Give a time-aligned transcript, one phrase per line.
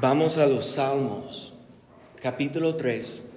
[0.00, 1.52] Vamos a los Salmos,
[2.22, 3.30] capítulo 3.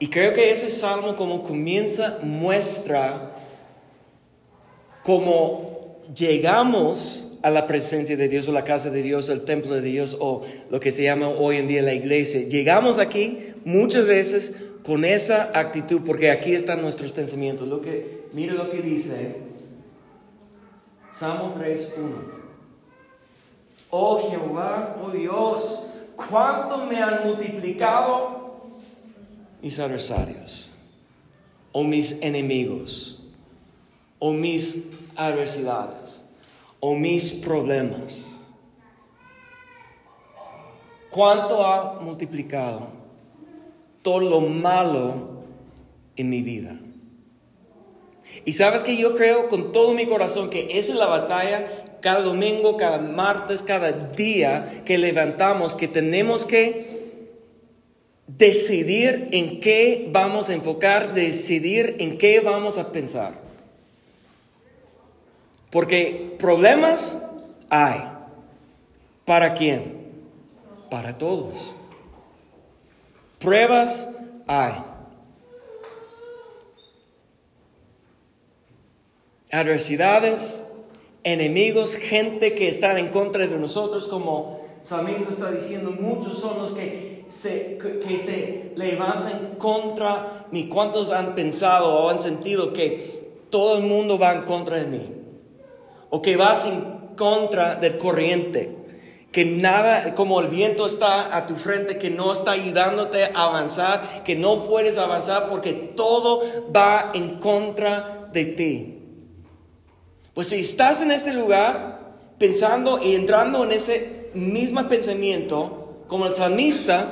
[0.00, 3.36] Y creo que ese salmo como comienza muestra
[5.04, 9.82] cómo llegamos a la presencia de Dios o la casa de Dios, el templo de
[9.82, 12.48] Dios o lo que se llama hoy en día la iglesia.
[12.48, 17.68] Llegamos aquí muchas veces con esa actitud porque aquí están nuestros pensamientos.
[17.68, 19.36] Lo que, mire lo que dice
[21.12, 22.45] Salmo 3.1.
[23.90, 28.36] Oh Jehová, oh Dios, cuánto me han multiplicado
[29.62, 30.70] mis adversarios,
[31.72, 33.22] o mis enemigos,
[34.18, 36.34] o mis adversidades,
[36.80, 38.52] o mis problemas.
[41.10, 42.88] ¿Cuánto ha multiplicado
[44.02, 45.44] todo lo malo
[46.16, 46.78] en mi vida?
[48.46, 52.20] Y sabes que yo creo con todo mi corazón que esa es la batalla cada
[52.20, 57.18] domingo, cada martes, cada día que levantamos, que tenemos que
[58.28, 63.32] decidir en qué vamos a enfocar, decidir en qué vamos a pensar.
[65.70, 67.20] Porque problemas
[67.68, 68.00] hay.
[69.24, 70.06] ¿Para quién?
[70.88, 71.74] Para todos.
[73.40, 74.08] Pruebas
[74.46, 74.74] hay.
[79.56, 80.64] Adversidades,
[81.24, 86.74] enemigos, gente que está en contra de nosotros, como salmista está diciendo, muchos son los
[86.74, 90.68] que se, que se levanten contra mí.
[90.68, 95.10] ¿Cuántos han pensado o han sentido que todo el mundo va en contra de mí?
[96.10, 98.76] O que vas en contra del corriente.
[99.32, 104.22] Que nada, como el viento está a tu frente, que no está ayudándote a avanzar,
[104.22, 106.42] que no puedes avanzar porque todo
[106.76, 108.96] va en contra de ti.
[110.36, 116.34] Pues si estás en este lugar pensando y entrando en ese mismo pensamiento, como el
[116.34, 117.10] salmista,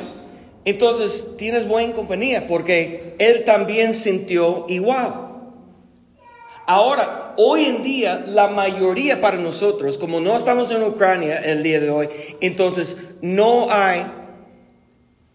[0.66, 5.40] entonces tienes buena compañía porque él también sintió igual.
[6.66, 11.80] Ahora, hoy en día, la mayoría para nosotros, como no estamos en Ucrania el día
[11.80, 12.10] de hoy,
[12.42, 14.04] entonces no hay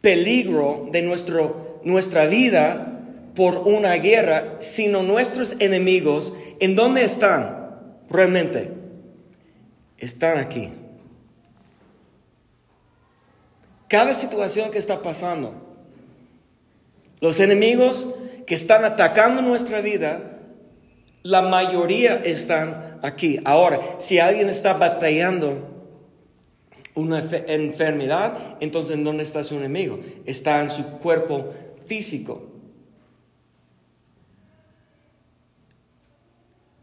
[0.02, 3.00] peligro de nuestro, nuestra vida
[3.35, 7.59] por una guerra, sino nuestros enemigos, ¿en dónde están
[8.09, 8.72] realmente?
[9.97, 10.74] Están aquí.
[13.88, 15.53] Cada situación que está pasando,
[17.22, 18.08] los enemigos
[18.46, 20.36] que están atacando nuestra vida,
[21.24, 23.40] la mayoría están aquí.
[23.46, 25.80] Ahora, si alguien está batallando
[26.96, 30.00] una enfermedad, entonces ¿dónde está su enemigo?
[30.26, 31.53] Está en su cuerpo
[31.88, 32.44] físico.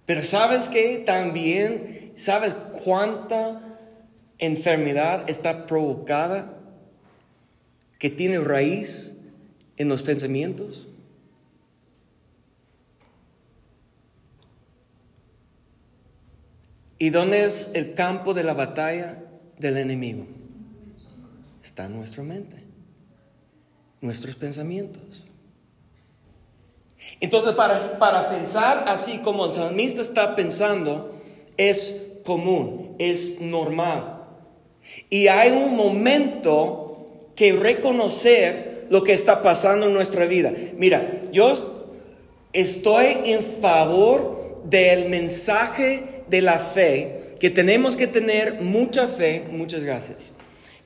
[0.06, 3.60] Pero sabes que también, ¿sabes cuánta
[4.38, 6.58] enfermedad está provocada
[7.98, 9.18] que tiene raíz
[9.76, 10.88] en los pensamientos?
[16.98, 19.22] ¿Y dónde es el campo de la batalla
[19.58, 20.26] del enemigo?
[21.62, 22.56] Está en nuestra mente,
[24.00, 25.25] nuestros pensamientos.
[27.20, 31.12] Entonces, para, para pensar así como el salmista está pensando,
[31.56, 34.24] es común, es normal.
[35.08, 40.52] Y hay un momento que reconocer lo que está pasando en nuestra vida.
[40.76, 41.52] Mira, yo
[42.52, 49.82] estoy en favor del mensaje de la fe, que tenemos que tener mucha fe, muchas
[49.82, 50.32] gracias,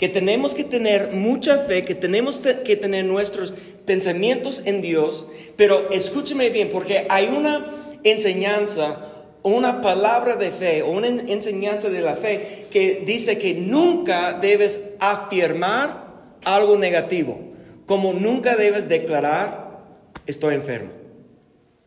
[0.01, 3.53] que tenemos que tener mucha fe, que tenemos que tener nuestros
[3.85, 7.67] pensamientos en Dios, pero escúcheme bien, porque hay una
[8.03, 9.07] enseñanza,
[9.43, 16.39] una palabra de fe, una enseñanza de la fe que dice que nunca debes afirmar
[16.45, 17.39] algo negativo,
[17.85, 19.83] como nunca debes declarar
[20.27, 20.93] estoy enfermo.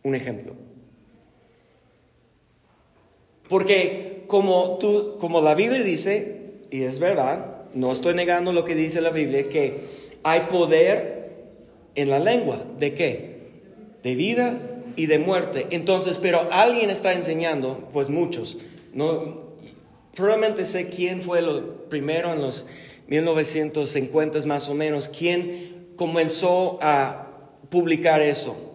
[0.04, 0.54] Un ejemplo.
[3.50, 8.76] Porque como tú, como la Biblia dice, y es verdad, no estoy negando lo que
[8.76, 9.80] dice la Biblia, que
[10.24, 11.32] hay poder
[11.96, 12.64] en la lengua.
[12.78, 13.34] ¿De qué?
[14.04, 14.60] De vida
[14.96, 15.68] y de muerte.
[15.72, 18.58] Entonces, pero alguien está enseñando, pues muchos,
[18.94, 19.44] no,
[20.16, 22.68] probablemente sé quién fue lo primero en los
[23.08, 27.28] 1950 más o menos, quien comenzó a
[27.70, 28.72] publicar eso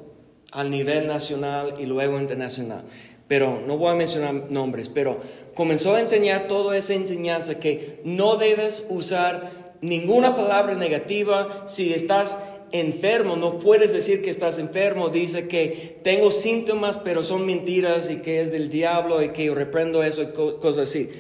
[0.51, 2.85] al nivel nacional y luego internacional.
[3.27, 5.21] Pero no voy a mencionar nombres, pero
[5.59, 12.39] comenzó a enseñar toda esa enseñanza que no debes usar ninguna palabra negativa si estás
[12.71, 18.23] enfermo, no puedes decir que estás enfermo, dice que tengo síntomas pero son mentiras y
[18.23, 21.11] que es del diablo y que yo reprendo eso y cosas así.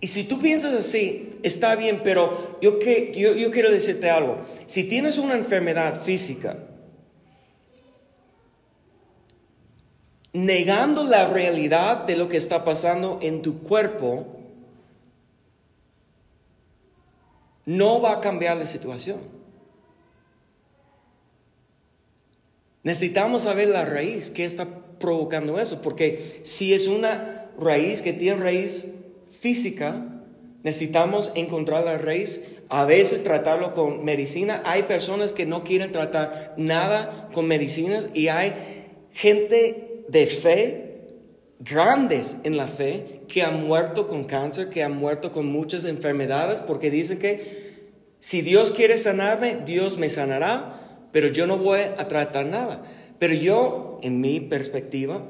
[0.00, 4.38] Y si tú piensas así, está bien, pero yo, que, yo, quiero decirte algo.
[4.66, 6.63] Si tienes una enfermedad física,
[10.34, 14.26] negando la realidad de lo que está pasando en tu cuerpo,
[17.64, 19.20] no va a cambiar la situación.
[22.82, 24.66] Necesitamos saber la raíz, qué está
[24.98, 28.86] provocando eso, porque si es una raíz que tiene raíz
[29.40, 30.04] física,
[30.64, 34.62] necesitamos encontrar la raíz, a veces tratarlo con medicina.
[34.66, 38.52] Hay personas que no quieren tratar nada con medicinas y hay
[39.12, 40.94] gente de fe,
[41.60, 46.60] grandes en la fe, que han muerto con cáncer, que han muerto con muchas enfermedades,
[46.60, 47.64] porque dicen que
[48.18, 52.82] si Dios quiere sanarme, Dios me sanará, pero yo no voy a tratar nada.
[53.18, 55.24] Pero yo, en mi perspectiva,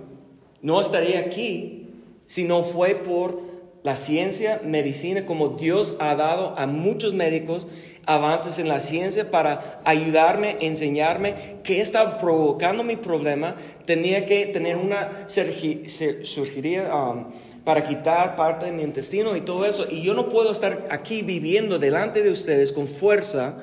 [0.62, 1.88] no estaría aquí
[2.26, 3.40] si no fue por
[3.82, 7.68] la ciencia, medicina, como Dios ha dado a muchos médicos
[8.06, 13.56] avances en la ciencia para ayudarme, enseñarme qué estaba provocando mi problema.
[13.86, 17.26] Tenía que tener una cirugía um,
[17.64, 19.86] para quitar parte de mi intestino y todo eso.
[19.90, 23.62] Y yo no puedo estar aquí viviendo delante de ustedes con fuerza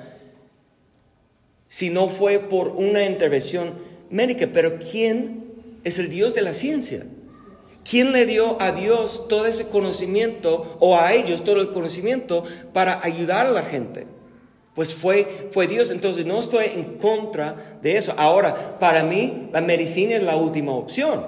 [1.68, 3.74] si no fue por una intervención
[4.10, 4.50] médica.
[4.52, 5.46] Pero ¿quién
[5.84, 7.06] es el Dios de la ciencia?
[7.90, 13.00] ¿Quién le dio a Dios todo ese conocimiento o a ellos todo el conocimiento para
[13.04, 14.06] ayudar a la gente?
[14.82, 18.16] Pues fue, fue Dios, entonces no estoy en contra de eso.
[18.18, 21.24] Ahora, para mí la medicina es la última opción.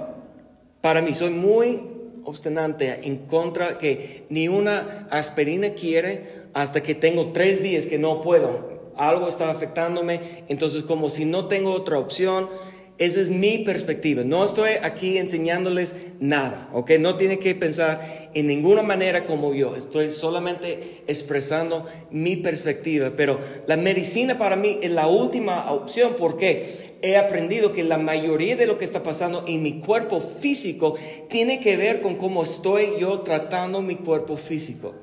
[0.81, 1.79] Para mí soy muy
[2.23, 8.23] obstinante en contra que ni una aspirina quiere hasta que tengo tres días que no
[8.23, 8.91] puedo.
[8.97, 12.49] Algo está afectándome, entonces como si no tengo otra opción,
[12.99, 14.23] esa es mi perspectiva.
[14.23, 16.91] No estoy aquí enseñándoles nada, ¿ok?
[16.99, 19.75] No tiene que pensar en ninguna manera como yo.
[19.75, 23.13] Estoy solamente expresando mi perspectiva.
[23.17, 28.55] Pero la medicina para mí es la última opción porque he aprendido que la mayoría
[28.55, 30.95] de lo que está pasando en mi cuerpo físico
[31.29, 34.93] tiene que ver con cómo estoy yo tratando mi cuerpo físico.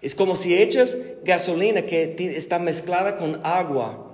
[0.00, 4.10] Es como si echas gasolina que está mezclada con agua.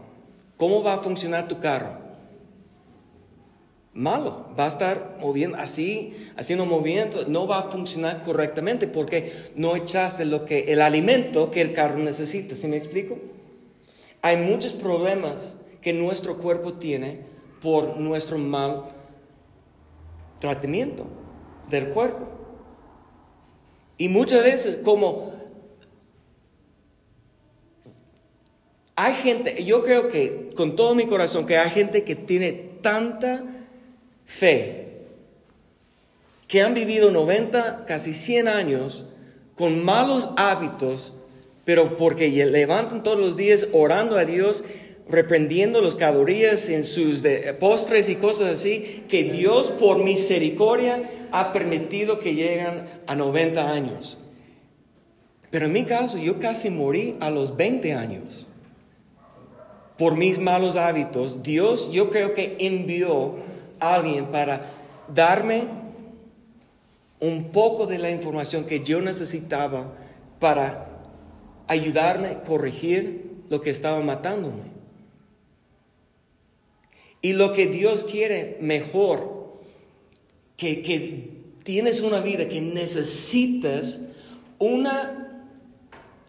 [0.56, 2.09] ¿Cómo va a funcionar tu carro?
[3.92, 9.74] Malo, va a estar moviendo así, haciendo movimientos, no va a funcionar correctamente porque no
[9.76, 13.18] echaste lo que el alimento que el carro necesita, ¿sí me explico?
[14.22, 17.20] Hay muchos problemas que nuestro cuerpo tiene
[17.60, 18.84] por nuestro mal
[20.38, 21.06] tratamiento
[21.68, 22.28] del cuerpo.
[23.98, 25.32] Y muchas veces como
[28.96, 33.59] hay gente, yo creo que con todo mi corazón que hay gente que tiene tanta
[34.30, 34.86] fe,
[36.46, 39.06] que han vivido 90, casi 100 años
[39.56, 41.14] con malos hábitos,
[41.64, 44.64] pero porque levantan todos los días orando a Dios,
[45.08, 47.24] reprendiendo los calorías en sus
[47.58, 54.18] postres y cosas así, que Dios por misericordia ha permitido que lleguen a 90 años.
[55.50, 58.46] Pero en mi caso, yo casi morí a los 20 años.
[59.98, 63.49] Por mis malos hábitos, Dios yo creo que envió
[63.80, 64.66] alguien para
[65.12, 65.64] darme
[67.20, 69.92] un poco de la información que yo necesitaba
[70.38, 70.88] para
[71.68, 74.62] ayudarme a corregir lo que estaba matándome.
[77.22, 79.60] Y lo que Dios quiere mejor,
[80.56, 81.30] que, que
[81.62, 84.08] tienes una vida que necesitas
[84.58, 85.46] una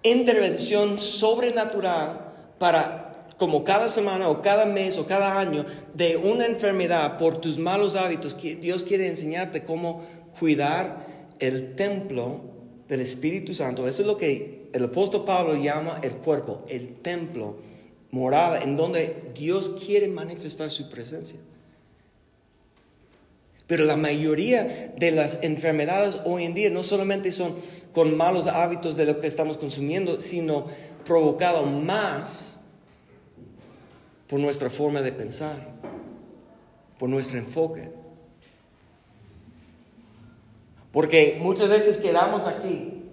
[0.04, 3.11] intervención sobrenatural para
[3.42, 7.96] como cada semana o cada mes o cada año de una enfermedad por tus malos
[7.96, 10.04] hábitos, Dios quiere enseñarte cómo
[10.40, 11.08] cuidar
[11.40, 12.42] el templo
[12.88, 13.88] del Espíritu Santo.
[13.88, 17.56] Eso es lo que el apóstol Pablo llama el cuerpo, el templo,
[18.12, 21.40] morada, en donde Dios quiere manifestar su presencia.
[23.66, 27.56] Pero la mayoría de las enfermedades hoy en día no solamente son
[27.92, 30.68] con malos hábitos de lo que estamos consumiendo, sino
[31.06, 32.61] provocado más
[34.32, 35.58] por nuestra forma de pensar,
[36.98, 37.92] por nuestro enfoque.
[40.94, 43.04] Porque muchas veces quedamos aquí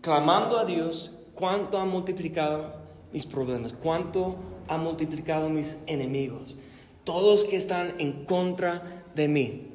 [0.00, 2.72] clamando a Dios cuánto ha multiplicado
[3.12, 4.36] mis problemas, cuánto
[4.66, 6.56] ha multiplicado mis enemigos,
[7.04, 9.72] todos que están en contra de mí.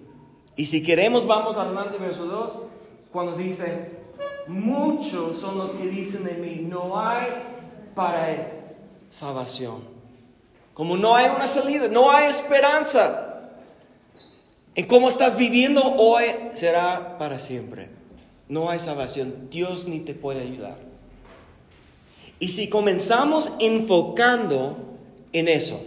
[0.55, 2.59] Y si queremos, vamos adelante, verso 2,
[3.11, 3.99] cuando dice,
[4.47, 7.27] muchos son los que dicen de mí, no hay
[7.93, 8.47] para él
[9.11, 9.90] salvación.
[10.73, 13.49] Como no hay una salida, no hay esperanza.
[14.73, 17.89] En cómo estás viviendo hoy será para siempre.
[18.47, 19.49] no hay salvación.
[19.49, 20.77] Dios ni te puede ayudar.
[22.39, 24.75] Y si comenzamos enfocando
[25.31, 25.81] en eso,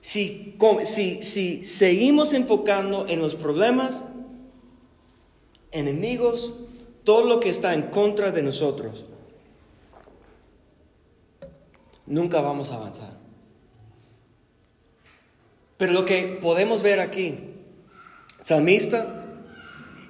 [0.00, 4.04] si, si, si seguimos enfocando en los problemas,
[5.70, 6.54] enemigos,
[7.04, 9.04] todo lo que está en contra de nosotros,
[12.06, 13.22] nunca vamos a avanzar.
[15.76, 17.38] Pero lo que podemos ver aquí,
[18.40, 19.24] salmista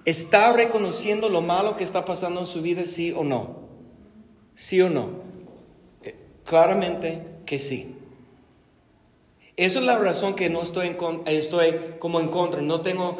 [0.05, 3.63] está reconociendo lo malo que está pasando en su vida, sí o no.
[4.55, 5.23] Sí o no.
[6.03, 7.97] Eh, claramente que sí.
[9.57, 10.97] Esa es la razón que no estoy,
[11.27, 13.17] estoy como en contra, no tengo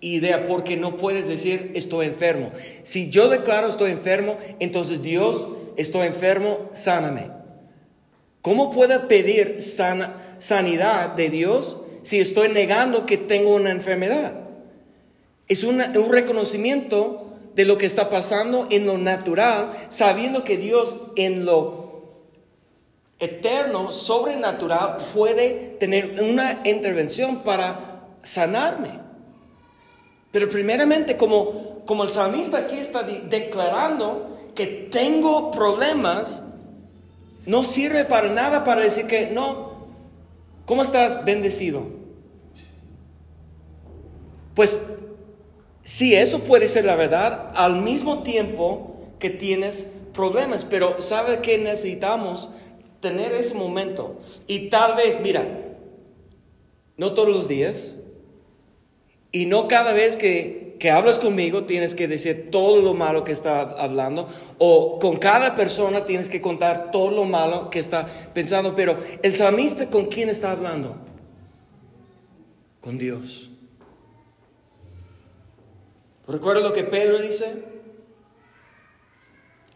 [0.00, 2.52] idea, porque no puedes decir estoy enfermo.
[2.82, 7.41] Si yo declaro estoy enfermo, entonces Dios, estoy enfermo, sáname.
[8.42, 14.34] ¿Cómo puedo pedir sanidad de Dios si estoy negando que tengo una enfermedad?
[15.46, 15.80] Es un
[16.10, 21.82] reconocimiento de lo que está pasando en lo natural, sabiendo que Dios en lo
[23.20, 28.90] eterno, sobrenatural, puede tener una intervención para sanarme.
[30.32, 36.51] Pero primeramente, como, como el salmista aquí está declarando que tengo problemas,
[37.46, 39.86] no sirve para nada para decir que no.
[40.66, 41.86] ¿Cómo estás bendecido?
[44.54, 44.94] Pues
[45.82, 51.58] sí, eso puede ser la verdad al mismo tiempo que tienes problemas, pero ¿sabe que
[51.58, 52.52] necesitamos?
[53.00, 54.20] Tener ese momento.
[54.46, 55.44] Y tal vez, mira,
[56.96, 57.96] no todos los días,
[59.32, 63.30] y no cada vez que, que hablas conmigo tienes que decir todo lo malo que
[63.30, 68.74] está hablando, o con cada persona tienes que contar todo lo malo que está pensando,
[68.74, 70.96] pero el salmista con quién está hablando?
[72.80, 73.48] Con Dios.
[76.26, 77.64] ¿Recuerda lo que Pedro dice?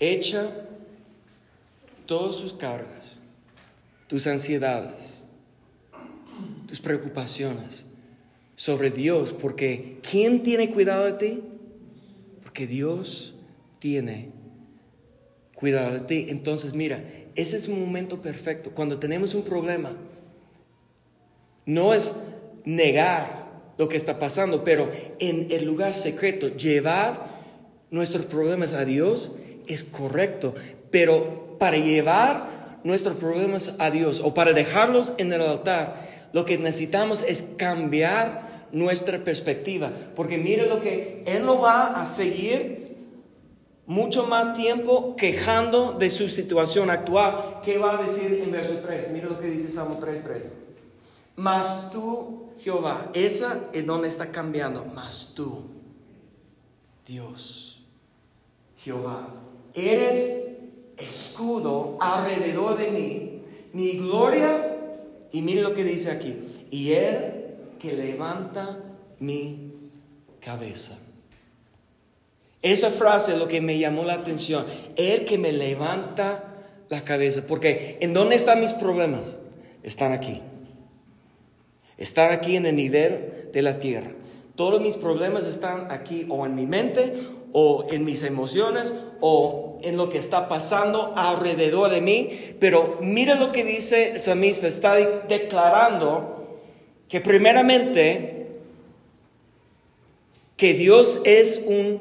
[0.01, 0.51] Echa
[2.05, 3.21] todas sus cargas,
[4.09, 5.25] tus ansiedades,
[6.67, 7.86] tus preocupaciones
[8.57, 11.43] sobre Dios, porque ¿quién tiene cuidado de ti?
[12.43, 13.37] Porque Dios
[13.79, 14.31] tiene
[15.55, 16.27] cuidado de ti.
[16.31, 17.05] Entonces, mira,
[17.37, 18.71] ese es un momento perfecto.
[18.73, 19.95] Cuando tenemos un problema,
[21.67, 22.17] no es
[22.65, 23.47] negar
[23.79, 27.37] lo que está pasando, pero en el lugar secreto, llevar
[27.91, 29.37] nuestros problemas a Dios
[29.67, 30.55] es correcto,
[30.91, 36.59] pero para llevar nuestros problemas a Dios o para dejarlos en el altar, lo que
[36.59, 39.91] necesitamos es cambiar nuestra perspectiva.
[40.15, 42.87] Porque mire lo que Él no va a seguir
[43.87, 47.61] mucho más tiempo quejando de su situación actual.
[47.65, 49.13] ¿Qué va a decir en verso 3?
[49.13, 50.53] Mire lo que dice Salmo 3.3.
[51.37, 54.85] Mas tú, Jehová, esa es donde está cambiando.
[54.95, 55.65] Mas tú,
[57.07, 57.85] Dios,
[58.77, 59.29] Jehová,
[59.75, 60.57] eres
[60.97, 63.43] escudo alrededor de mí,
[63.73, 64.77] mi gloria
[65.31, 66.35] y mire lo que dice aquí.
[66.71, 67.36] Y Él
[67.79, 68.79] que levanta
[69.19, 69.73] mi
[70.41, 70.99] cabeza.
[72.63, 74.65] Esa frase es lo que me llamó la atención.
[74.97, 76.57] Él que me levanta
[76.89, 77.43] la cabeza.
[77.47, 79.39] Porque ¿en dónde están mis problemas?
[79.83, 80.43] Están aquí.
[81.97, 84.11] Están aquí en el nivel de la tierra.
[84.55, 89.97] Todos mis problemas están aquí o en mi mente o en mis emociones o en
[89.97, 92.57] lo que está pasando alrededor de mí.
[92.59, 96.46] Pero mira lo que dice el salmista, está declarando
[97.09, 98.61] que primeramente
[100.57, 102.01] que Dios es un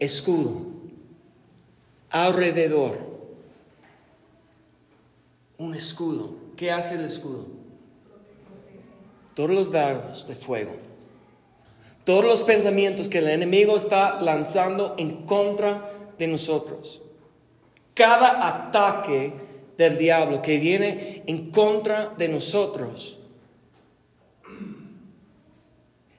[0.00, 0.62] escudo
[2.10, 2.98] alrededor.
[5.58, 6.34] Un escudo.
[6.56, 7.46] ¿Qué hace el escudo?
[9.34, 10.88] Todos los dardos de fuego
[12.08, 17.02] todos los pensamientos que el enemigo está lanzando en contra de nosotros.
[17.92, 19.34] Cada ataque
[19.76, 23.17] del diablo que viene en contra de nosotros.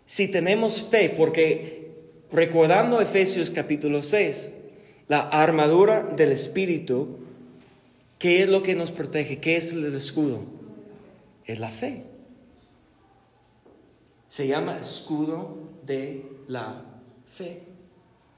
[0.10, 1.92] Si tenemos fe, porque
[2.32, 4.56] recordando Efesios capítulo 6,
[5.08, 7.20] la armadura del Espíritu,
[8.18, 9.40] ¿qué es lo que nos protege?
[9.40, 10.40] ¿Qué es el escudo?
[11.46, 12.06] Es la fe.
[14.30, 16.86] Se llama escudo de la
[17.30, 17.62] fe.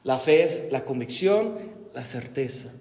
[0.03, 1.57] La fe es la convicción,
[1.93, 2.73] la certeza.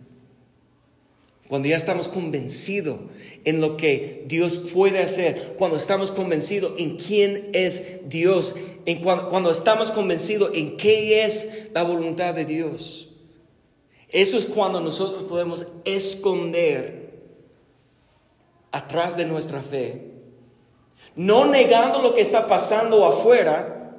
[1.50, 3.00] Cuando ya estamos convencidos
[3.44, 8.54] en lo que Dios puede hacer, cuando estamos convencidos en quién es Dios,
[8.98, 13.08] cuando estamos convencidos en qué es la voluntad de Dios.
[14.08, 17.20] Eso es cuando nosotros podemos esconder
[18.72, 20.12] atrás de nuestra fe,
[21.14, 23.96] no negando lo que está pasando afuera,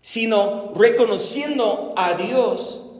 [0.00, 2.90] sino reconociendo a Dios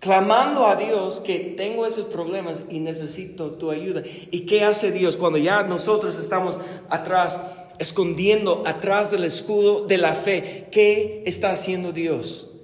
[0.00, 4.02] clamando a Dios que tengo esos problemas y necesito tu ayuda.
[4.30, 7.40] ¿Y qué hace Dios cuando ya nosotros estamos atrás,
[7.80, 10.68] escondiendo atrás del escudo de la fe?
[10.70, 12.54] ¿Qué está haciendo Dios?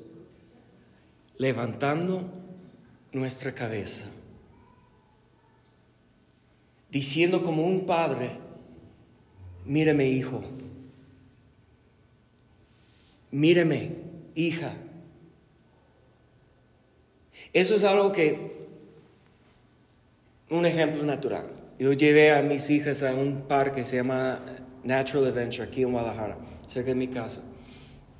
[1.36, 2.30] Levantando
[3.10, 4.12] nuestra cabeza.
[6.90, 8.30] Diciendo como un padre,
[9.64, 10.42] míreme hijo,
[13.32, 13.90] míreme
[14.36, 14.76] hija
[17.56, 18.66] eso es algo que,
[20.50, 21.46] un ejemplo natural.
[21.78, 24.40] Yo llevé a mis hijas a un parque que se llama
[24.86, 27.42] Natural Adventure aquí en Guadalajara, cerca de mi casa.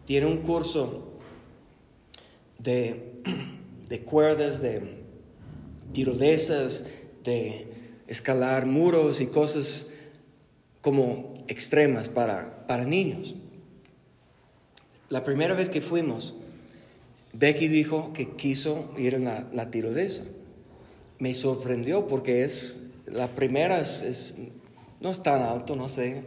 [0.04, 1.12] Tiene un curso
[2.58, 3.22] de,
[3.88, 5.04] de cuerdas, de
[5.92, 6.88] tirolesas,
[7.22, 7.68] de
[8.08, 9.94] escalar muros y cosas
[10.80, 13.36] como extremas para, para niños.
[15.08, 16.34] La primera vez que fuimos,
[17.32, 20.24] Becky dijo que quiso ir en la, tirolesa.
[21.20, 24.38] Me sorprendió porque es, la primera es,
[25.00, 26.24] no es tan alto, no sé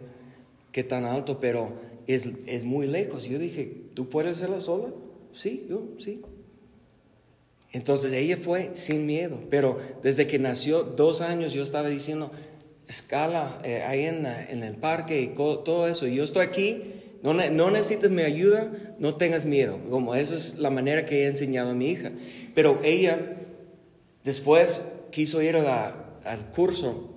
[0.71, 1.73] qué tan alto, pero
[2.07, 3.25] es, es muy lejos.
[3.25, 4.89] Yo dije, ¿tú puedes hacerla sola?
[5.35, 6.21] Sí, yo, sí.
[7.71, 12.31] Entonces ella fue sin miedo, pero desde que nació dos años yo estaba diciendo,
[12.87, 16.07] escala eh, ahí en, en, el parque y todo eso.
[16.07, 17.33] Yo estoy aquí no,
[17.69, 19.77] necesitas mi ayuda, no tengas miedo.
[19.89, 22.11] Como esa es la manera que he enseñado a mi hija.
[22.55, 23.19] Pero ella
[24.23, 27.09] después quiso ir al curso,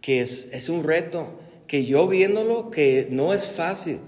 [0.00, 4.00] que es, es un reto, que yo viéndolo, que no es fácil.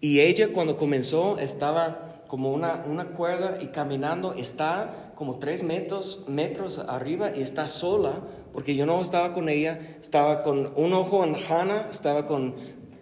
[0.00, 6.26] Y ella cuando comenzó estaba como una, una cuerda y caminando, está como tres metros,
[6.28, 8.20] metros arriba y está sola,
[8.52, 12.54] porque yo no estaba con ella, estaba con un ojo en Hannah, estaba con,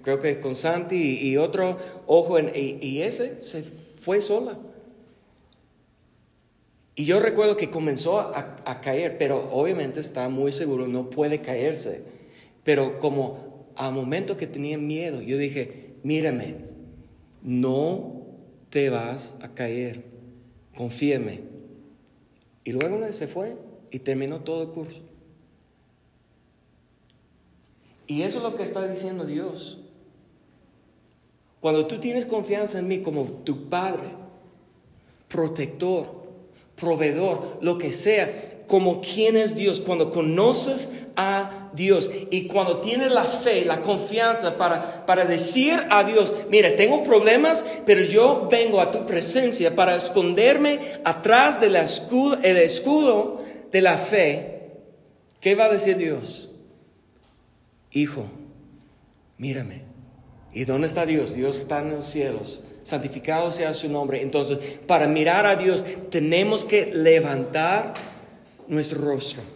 [0.03, 3.65] creo que con Santi y, otro ojo, en, y, ese se
[4.01, 4.57] fue sola.
[6.95, 12.04] Y yo recuerdo que comenzó a, caer, pero obviamente estaba muy seguro, no puede caerse.
[12.65, 13.46] Pero como
[13.76, 16.56] al momento que tenía miedo, yo dije, mírame,
[17.43, 18.25] no
[18.71, 20.04] te vas a caer,
[20.75, 21.43] confíeme.
[22.65, 23.56] Y luego se fue
[23.91, 25.00] y terminó todo el curso.
[28.06, 29.78] Y eso es lo que está diciendo Dios.
[31.60, 34.08] Cuando tú tienes confianza en mí como tu Padre,
[35.28, 36.26] protector,
[36.76, 43.11] proveedor, lo que sea, como quien es Dios, cuando conoces a Dios y cuando tienes
[43.11, 48.81] la fe, la confianza para, para decir a Dios, mira, tengo problemas, pero yo vengo
[48.81, 54.73] a tu presencia para esconderme atrás del escudo, escudo de la fe,
[55.41, 56.50] ¿qué va a decir Dios?
[57.91, 58.26] Hijo,
[59.39, 59.83] mírame.
[60.52, 61.35] ¿Y dónde está Dios?
[61.35, 62.65] Dios está en los cielos.
[62.83, 64.23] Santificado sea su nombre.
[64.23, 67.95] Entonces, para mirar a Dios tenemos que levantar
[68.69, 69.55] nuestro rostro.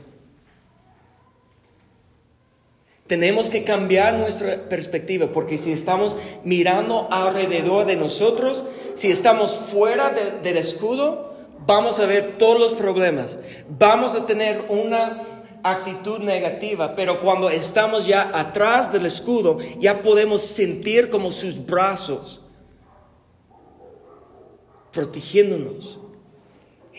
[3.11, 10.15] Tenemos que cambiar nuestra perspectiva, porque si estamos mirando alrededor de nosotros, si estamos fuera
[10.45, 11.35] del escudo,
[11.67, 13.41] vamos a ver todos los problemas.
[13.69, 15.25] Vamos a tener una
[15.65, 22.43] actitud negativa, pero cuando estamos ya atrás del escudo, ya podemos sentir como sus brazos
[24.93, 25.99] protegiéndonos.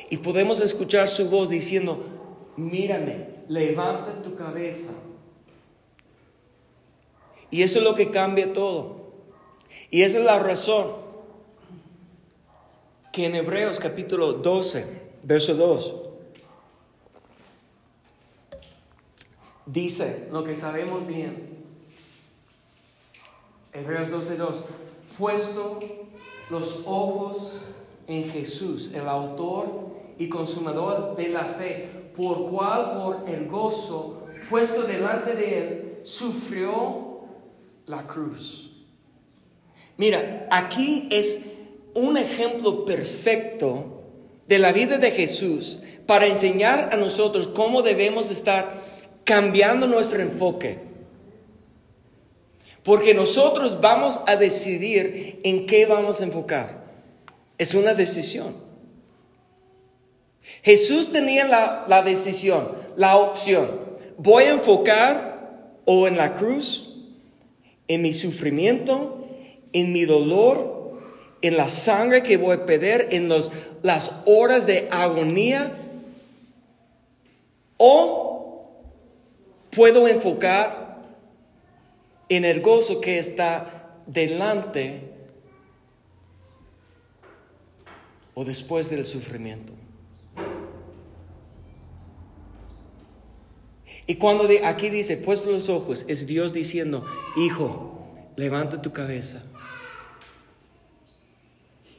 [0.10, 2.04] Y podemos escuchar su voz diciendo,
[2.58, 4.92] mírame, levanta tu cabeza.
[7.52, 9.02] Y eso es lo que cambia todo.
[9.90, 10.88] Y esa es la razón
[13.12, 15.96] que en Hebreos capítulo 12, verso 2,
[19.66, 21.62] dice lo que sabemos bien.
[23.74, 24.64] Hebreos 12:2,
[25.18, 25.80] puesto
[26.50, 27.60] los ojos
[28.08, 34.84] en Jesús, el autor y consumador de la fe, por cual por el gozo puesto
[34.84, 37.11] delante de él, sufrió
[37.88, 38.72] la cruz.
[39.98, 41.46] Mira, aquí es
[41.94, 44.04] un ejemplo perfecto
[44.48, 48.82] de la vida de Jesús para enseñar a nosotros cómo debemos estar
[49.24, 50.80] cambiando nuestro enfoque.
[52.84, 56.84] Porque nosotros vamos a decidir en qué vamos a enfocar.
[57.58, 58.56] Es una decisión.
[60.64, 61.46] Jesús tenía
[61.88, 63.70] la, decisión, la opción.
[64.18, 66.91] Voy a enfocar o en la cruz,
[67.94, 69.28] en mi sufrimiento,
[69.74, 70.98] en mi dolor,
[71.42, 73.52] en la sangre que voy a perder, en los,
[73.84, 75.74] las horas de agonía,
[77.76, 78.72] o
[79.72, 81.02] puedo enfocar
[82.30, 85.02] en el gozo que está delante
[88.34, 89.74] o después del sufrimiento.
[94.12, 97.06] Y cuando aquí dice, puesto los ojos, es Dios diciendo,
[97.38, 99.42] hijo, levanta tu cabeza.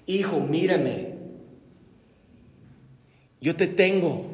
[0.05, 1.15] Hijo, mírame.
[3.41, 4.27] Yo te tengo.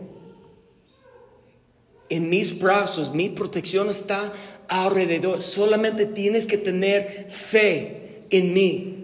[2.08, 4.32] En mis brazos, mi protección está
[4.66, 5.40] alrededor.
[5.40, 8.97] Solamente tienes que tener fe en mí.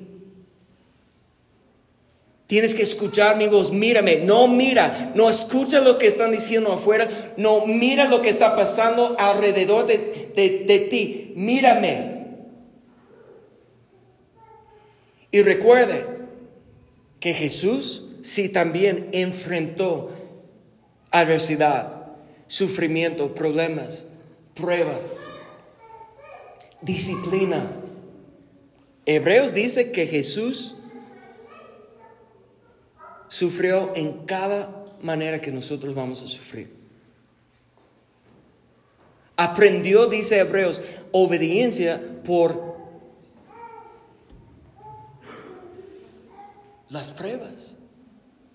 [2.47, 3.73] Tienes que escuchar mi voz.
[3.73, 4.19] Mírame.
[4.19, 5.13] No mira.
[5.15, 7.09] No escucha lo que están diciendo afuera.
[7.37, 11.33] No mira lo que está pasando alrededor de, de ti.
[11.37, 12.15] Mírame.
[15.31, 16.07] Y recuerde
[17.19, 20.11] que Jesús sí también enfrentó
[21.11, 22.13] adversidad,
[22.47, 24.17] sufrimiento, problemas,
[24.55, 25.25] pruebas,
[26.83, 27.71] disciplina.
[29.07, 30.77] Hebreos dice que Jesús
[33.35, 36.71] sufrió en cada manera que nosotros vamos a sufrir.
[39.35, 42.77] Aprendió, dice Hebreos, obediencia por
[46.91, 47.75] las pruebas,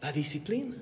[0.02, 0.78] la disciplina.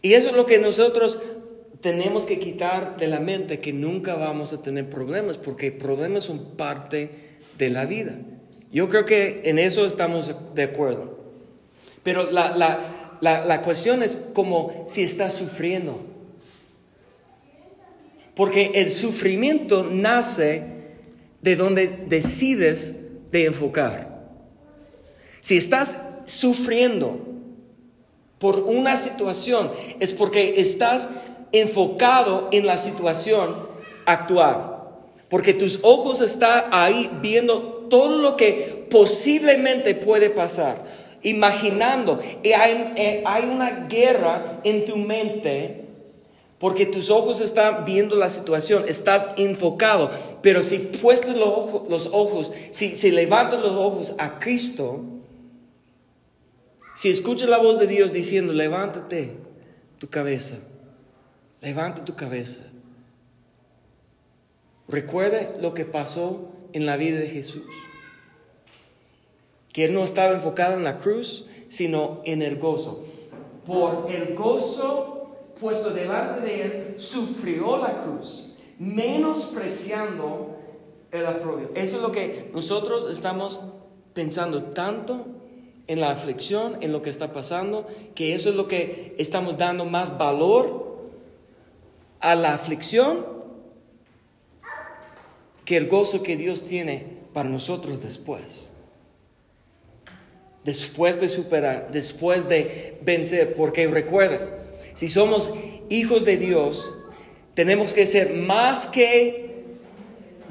[0.00, 1.20] Y eso es lo que nosotros
[1.82, 6.56] tenemos que quitar de la mente, que nunca vamos a tener problemas, porque problemas son
[6.56, 7.10] parte
[7.58, 8.14] de la vida.
[8.76, 11.16] Yo creo que en eso estamos de acuerdo.
[12.02, 15.98] Pero la, cuestión es como si estás sufriendo.
[18.34, 20.62] Porque el sufrimiento nace
[21.40, 22.96] de donde decides
[23.30, 24.28] de enfocar.
[25.40, 27.18] Si estás sufriendo
[28.38, 31.08] por una situación, es porque estás
[31.50, 33.56] enfocado en la situación
[34.04, 34.82] actual.
[35.30, 40.84] Porque tus ojos están ahí viendo todo lo que posiblemente puede pasar,
[41.22, 42.20] imaginando.
[42.42, 45.86] Y hay, eh, hay una guerra en tu mente
[46.58, 50.10] porque tus ojos están viendo la situación, estás enfocado.
[50.42, 55.04] Pero si puestos los ojos, los ojos si, si levantas los ojos a Cristo,
[56.94, 59.34] si escuchas la voz de Dios diciendo, levántate
[59.98, 60.56] tu cabeza,
[61.60, 62.62] levanta tu cabeza.
[64.88, 67.64] Recuerde lo que pasó en la vida de Jesús.
[69.72, 73.04] Que Él no estaba enfocado en la cruz, sino en el gozo.
[73.66, 75.16] Por el gozo
[75.60, 80.56] puesto delante de Él, sufrió la cruz, menospreciando
[81.10, 81.70] el aprobio.
[81.74, 83.60] Eso es lo que nosotros estamos
[84.12, 85.26] pensando tanto
[85.86, 89.84] en la aflicción, en lo que está pasando, que eso es lo que estamos dando
[89.84, 90.86] más valor
[92.20, 93.35] a la aflicción
[95.66, 98.70] que el gozo que Dios tiene para nosotros después.
[100.64, 104.50] Después de superar, después de vencer, porque recuerdas,
[104.94, 105.52] si somos
[105.90, 106.94] hijos de Dios,
[107.54, 109.64] tenemos que ser más que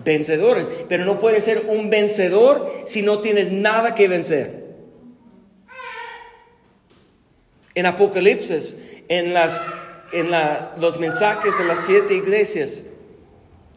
[0.03, 4.65] vencedores, pero no puedes ser un vencedor si no tienes nada que vencer.
[7.73, 9.61] En Apocalipsis, en, las,
[10.13, 10.29] en
[10.79, 12.85] los mensajes de las siete iglesias,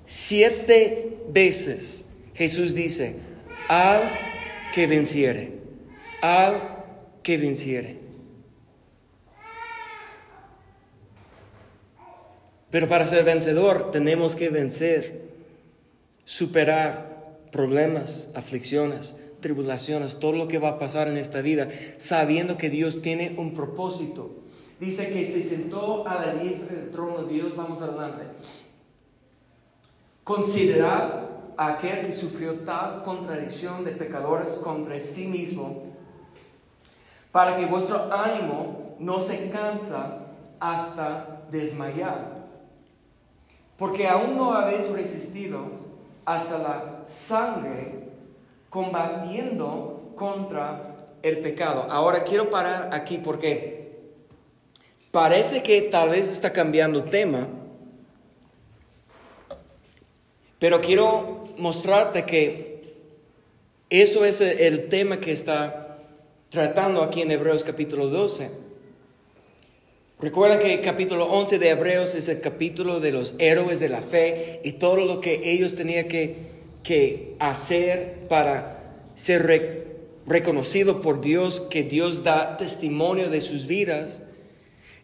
[0.09, 3.16] siete veces Jesús dice,
[3.68, 4.11] al
[4.75, 5.53] que venciere,
[6.23, 6.85] al
[7.23, 7.99] que venciere.
[12.71, 15.29] Pero para ser vencedor tenemos que vencer,
[16.25, 22.71] superar problemas, aflicciones, tribulaciones, todo lo que va a pasar en esta vida, sabiendo que
[22.71, 24.44] Dios tiene un propósito.
[24.81, 28.25] Dice que se sentó a la diestra del trono de Dios, vamos adelante.
[30.29, 31.23] Considerad
[31.57, 35.85] a aquel que sufrió tal contradicción de pecadores contra sí mismo,
[37.33, 40.27] para que vuestro ánimo no se cansa
[40.61, 42.45] hasta desmayar.
[43.79, 45.64] Porque aún no habéis resistido
[46.27, 48.11] hasta la sangre
[48.69, 51.87] combatiendo contra el pecado.
[51.88, 54.12] Ahora quiero parar aquí porque
[55.11, 57.49] parece que tal vez está cambiando tema
[60.59, 62.83] pero quiero mostrarte que
[63.90, 65.99] eso es el tema que está
[66.51, 68.51] tratando aquí en Hebreos capítulo 12.
[70.21, 74.03] Recuerda que el capítulo 11 de Hebreos es el capítulo de los héroes de la
[74.03, 76.59] fe y todo lo que ellos tenían que,
[77.38, 79.87] hacer para ser
[80.27, 84.23] reconocido por Dios, que Dios da testimonio de sus vidas.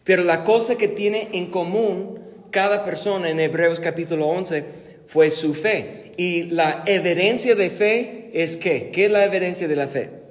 [0.03, 5.53] Pero la cosa que tiene en común cada persona en Hebreos capítulo 11 fue su
[5.53, 6.11] fe.
[6.17, 8.91] Y la evidencia de fe es qué?
[8.91, 10.25] ¿Qué es la evidencia de la fe?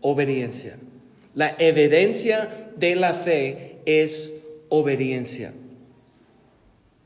[0.00, 0.78] obediencia.
[1.34, 5.52] La evidencia de la fe es obediencia.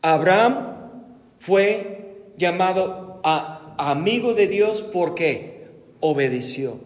[0.02, 0.90] Abraham
[1.38, 5.66] fue llamado a amigo de Dios porque
[6.00, 6.78] obedeció.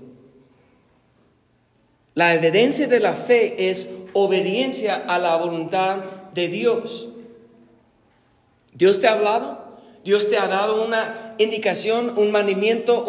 [2.15, 5.99] La evidencia de la fe es obediencia a la voluntad
[6.35, 7.09] de Dios.
[8.73, 9.58] Dios te ha hablado,
[10.09, 13.05] Dios te ha dado una indicación, un mandamiento,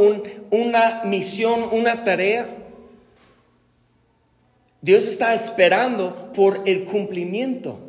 [0.49, 2.57] una misión, una tarea.
[4.81, 7.79] Dios está esperando por el cumplimiento.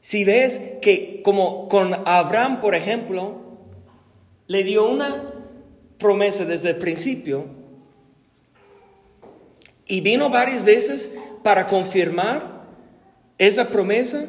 [0.00, 3.36] Si ves que como con Abraham, por ejemplo,
[4.48, 5.32] le dio una
[5.96, 7.46] promesa desde el principio,
[9.86, 12.64] y vino varias veces para confirmar
[13.38, 14.28] esa promesa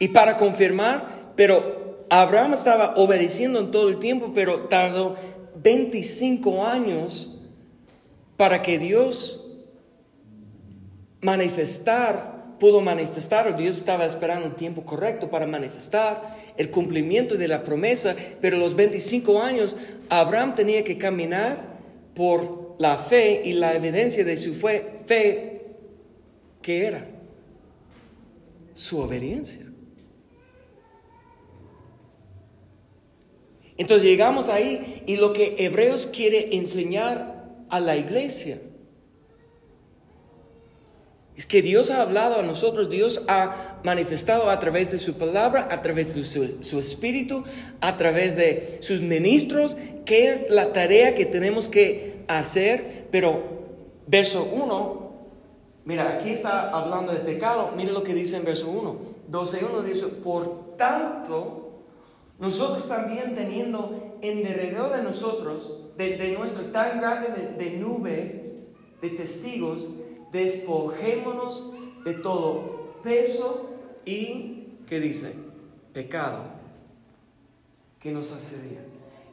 [0.00, 5.16] y para confirmar, pero Abraham estaba obedeciendo en todo el tiempo, pero tardó
[5.62, 7.38] 25 años
[8.36, 9.46] para que Dios
[11.20, 17.48] manifestar, pudo manifestar, o Dios estaba esperando el tiempo correcto para manifestar el cumplimiento de
[17.48, 19.76] la promesa, pero los 25 años
[20.08, 21.78] Abraham tenía que caminar
[22.14, 25.62] por la fe y la evidencia de su fe, fe
[26.62, 27.06] ¿qué era?
[28.72, 29.69] Su obediencia.
[33.80, 38.58] Entonces llegamos ahí y lo que Hebreos quiere enseñar a la iglesia
[41.34, 45.68] es que Dios ha hablado a nosotros, Dios ha manifestado a través de su palabra,
[45.70, 47.42] a través de su, espíritu,
[47.80, 53.42] a través de sus ministros, qué es la tarea que tenemos que hacer, pero
[54.06, 55.12] verso 1,
[55.86, 58.96] mira, aquí está hablando de pecado, mire lo que dice en verso 1,
[59.30, 61.69] 12.1 dice, por tanto,
[62.40, 68.54] nosotros también teniendo en derredor de nosotros, de, nuestro tan grande de, nube
[69.00, 69.90] de testigos,
[70.32, 71.74] despojémonos
[72.04, 73.70] de todo peso
[74.04, 75.34] y, ¿qué dice?
[75.92, 76.44] Pecado
[78.00, 78.80] que nos asedia.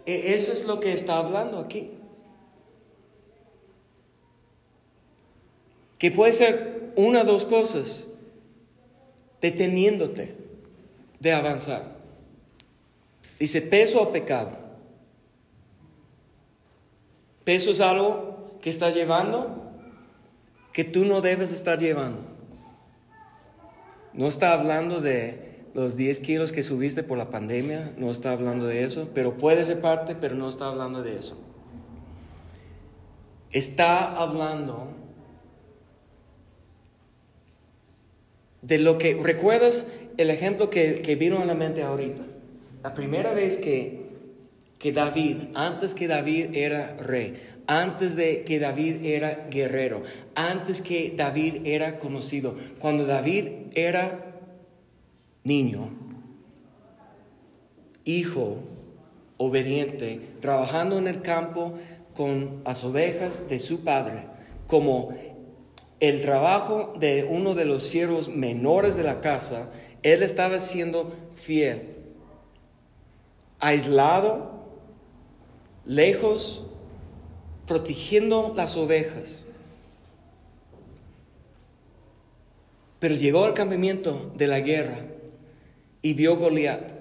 [0.05, 1.97] E, eso es lo que está hablando aquí.
[5.97, 8.07] que puede ser una o dos cosas
[9.41, 10.35] deteniéndote
[11.19, 11.96] de avanzar.
[13.39, 14.52] Dice peso o pecado.
[17.43, 19.67] Peso es algo que estás llevando
[20.73, 22.21] que tú no debes estar llevando.
[24.13, 28.65] No está hablando de los 10 kilos que subiste por la pandemia, no está hablando
[28.65, 31.39] de eso, pero puede ser parte, pero no está hablando de eso.
[33.52, 34.89] Está hablando
[38.62, 42.23] de lo que, ¿recuerdas el ejemplo que, vino a la mente ahorita?
[42.83, 44.07] La primera vez que,
[44.79, 47.35] que David, antes que David era rey,
[47.67, 50.03] antes de que David era guerrero,
[50.35, 54.41] antes que David era conocido, cuando David era
[55.43, 55.89] niño,
[58.05, 58.59] hijo,
[59.37, 61.73] obediente, trabajando en el campo
[62.15, 64.23] con las ovejas de su padre,
[64.65, 65.13] como
[65.99, 69.71] el trabajo de uno de los siervos menores de la casa,
[70.03, 71.96] él estaba siendo fiel,
[73.59, 74.51] aislado,
[75.85, 76.65] lejos,
[77.65, 79.45] protegiendo las ovejas.
[82.99, 84.99] Pero llegó al campamento de la guerra
[86.01, 86.91] y vio Goliat.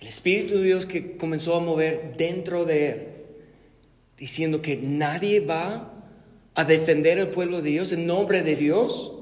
[0.00, 3.06] El Espíritu de Dios que comenzó a mover dentro de él,
[4.16, 5.92] diciendo que nadie va
[6.54, 9.12] a defender el pueblo de Dios en nombre de Dios,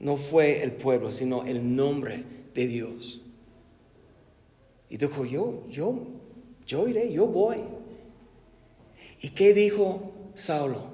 [0.00, 3.19] no fue el pueblo, sino el nombre de Dios.
[4.90, 5.98] Y dijo, yo, yo,
[6.66, 7.58] yo iré, yo voy.
[9.22, 10.90] ¿Y qué dijo Saulo?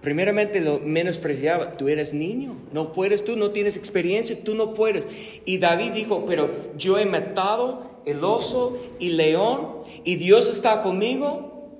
[0.00, 5.06] Primeramente lo menospreciaba, tú eres niño, no puedes, tú no tienes experiencia, tú no puedes.
[5.44, 11.70] Y David dijo, pero yo he matado el oso y león y Dios está conmigo,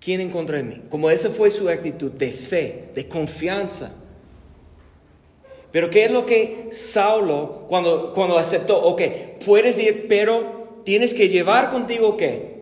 [0.00, 0.82] ¿quién encontró en mí?
[0.90, 3.94] Como esa fue su actitud de fe, de confianza.
[5.70, 9.02] Pero ¿qué es lo que Saulo, cuando, cuando aceptó, ok,
[9.44, 12.58] puedes ir, pero tienes que llevar contigo qué?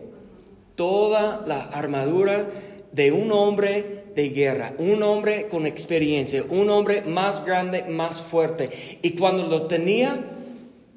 [0.75, 2.49] Toda la armadura
[2.91, 8.69] de un hombre de guerra, un hombre con experiencia, un hombre más grande, más fuerte.
[9.01, 10.19] Y cuando lo tenía,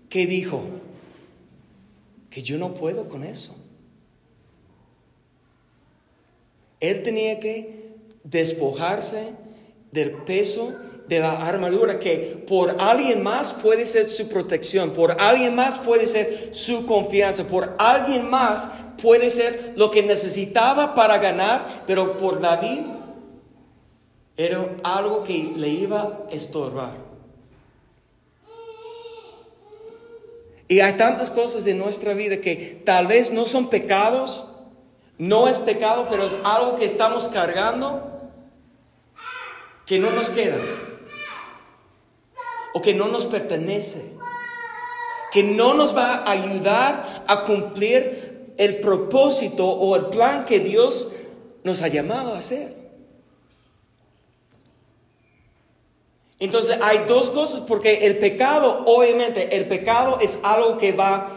[0.09, 0.63] ¿qué dijo?
[2.31, 3.57] Que yo no puedo con eso.
[6.81, 7.91] Él tenía que
[8.25, 9.33] despojarse
[9.93, 10.73] del peso
[11.11, 16.07] de la armadura que por alguien más puede ser su protección, por alguien más puede
[16.07, 18.71] ser su confianza, por alguien más
[19.03, 22.83] puede ser lo que necesitaba para ganar, pero por David
[24.37, 26.95] era algo que le iba a estorbar.
[30.69, 34.45] Y hay tantas cosas en nuestra vida que tal vez no son pecados,
[35.19, 38.07] no es pecado, pero es algo que estamos cargando
[39.87, 40.55] que no nos queda
[42.75, 44.13] o que no nos pertenece,
[45.33, 51.15] que no nos va a ayudar a cumplir el propósito o el plan que Dios
[51.63, 52.81] nos ha llamado a hacer.
[56.39, 61.31] Entonces hay dos cosas, porque el pecado, obviamente, el pecado es algo que va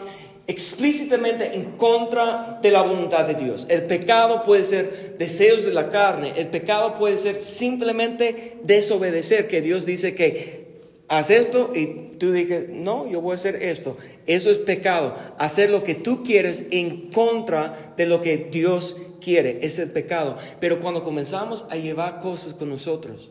[0.46, 3.66] explícitamente en contra de la voluntad de Dios.
[3.68, 9.60] El pecado puede ser deseos de la carne, el pecado puede ser simplemente desobedecer, que
[9.60, 10.63] Dios dice que
[11.08, 13.96] haz esto y tú dices, no, yo voy a hacer esto.
[14.26, 15.14] Eso es pecado.
[15.38, 20.36] Hacer lo que tú quieres en contra de lo que Dios quiere, es el pecado.
[20.60, 23.30] Pero cuando comenzamos a llevar cosas con nosotros,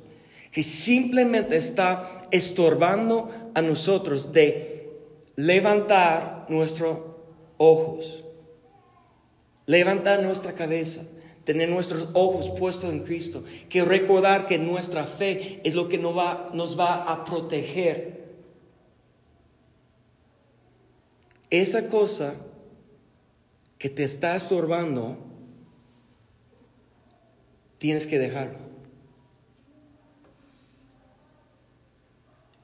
[0.52, 4.92] que simplemente está estorbando a nosotros de
[5.36, 7.00] levantar nuestros
[7.58, 8.24] ojos,
[9.66, 11.08] levantar nuestra cabeza,
[11.44, 16.18] tener nuestros ojos puestos en Cristo, que recordar que nuestra fe es lo que nos
[16.18, 18.24] va, nos va a proteger.
[21.50, 22.34] Esa cosa
[23.78, 25.18] que te está estorbando,
[27.78, 28.58] tienes que dejarlo.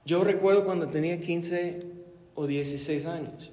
[0.06, 1.84] Yo recuerdo cuando tenía 15
[2.34, 3.52] o 16 años.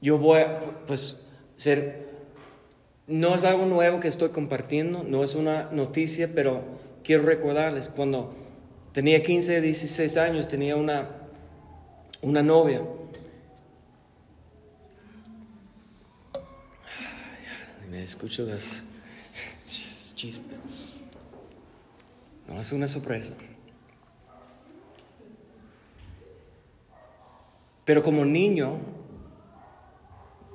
[0.00, 1.26] Yo voy a, pues,
[1.56, 2.11] ser,
[3.12, 6.64] no es algo nuevo que estoy compartiendo, no es una noticia, pero
[7.04, 8.34] quiero recordarles, cuando
[8.94, 11.10] tenía 15 o 16 años, tenía una,
[12.22, 12.80] una novia.
[17.90, 18.86] Me escucho las
[20.16, 20.58] chispas.
[22.48, 23.34] No es una sorpresa.
[27.84, 28.78] Pero como niño,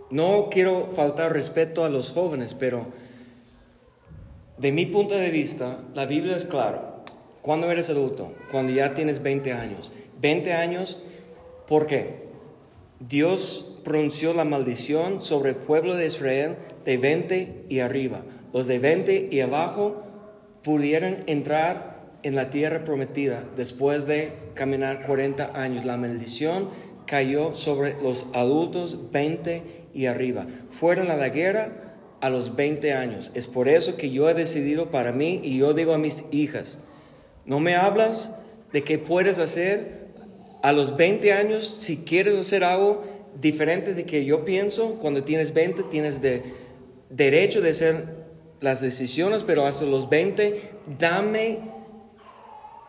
[0.09, 2.87] no quiero faltar respeto a los jóvenes, pero
[4.57, 7.03] de mi punto de vista, la Biblia es clara.
[7.41, 8.33] Cuando eres adulto?
[8.51, 9.91] Cuando ya tienes 20 años.
[10.19, 10.99] 20 años,
[11.67, 12.27] ¿por qué?
[12.99, 18.23] Dios pronunció la maldición sobre el pueblo de Israel de 20 y arriba.
[18.53, 20.03] Los de 20 y abajo
[20.63, 25.85] pudieran entrar en la tierra prometida después de caminar 40 años.
[25.85, 26.69] La maldición
[27.05, 30.45] cayó sobre los adultos 20 y arriba.
[30.69, 33.31] Fueron a la guerra a los 20 años.
[33.33, 36.79] Es por eso que yo he decidido para mí y yo digo a mis hijas,
[37.45, 38.31] no me hablas
[38.71, 40.05] de qué puedes hacer
[40.61, 43.03] a los 20 años si quieres hacer algo
[43.41, 44.99] diferente de que yo pienso.
[44.99, 46.43] Cuando tienes 20 tienes de,
[47.09, 48.17] derecho de hacer
[48.61, 50.61] las decisiones, pero hasta los 20
[50.99, 51.59] dame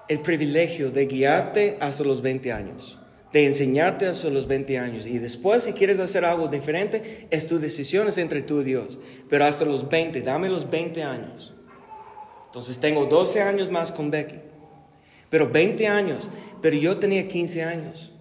[0.08, 2.97] el privilegio de guiarte hasta los 20 años
[3.32, 5.06] de enseñarte hasta los 20 años.
[5.06, 8.98] Y después, si quieres hacer algo diferente, es tu decisión, entre tú y Dios.
[9.28, 11.54] Pero hasta los 20, dame los 20 años.
[12.46, 14.36] Entonces tengo 12 años más con Becky.
[15.28, 16.30] Pero 20 años,
[16.62, 18.12] pero yo tenía 15 años.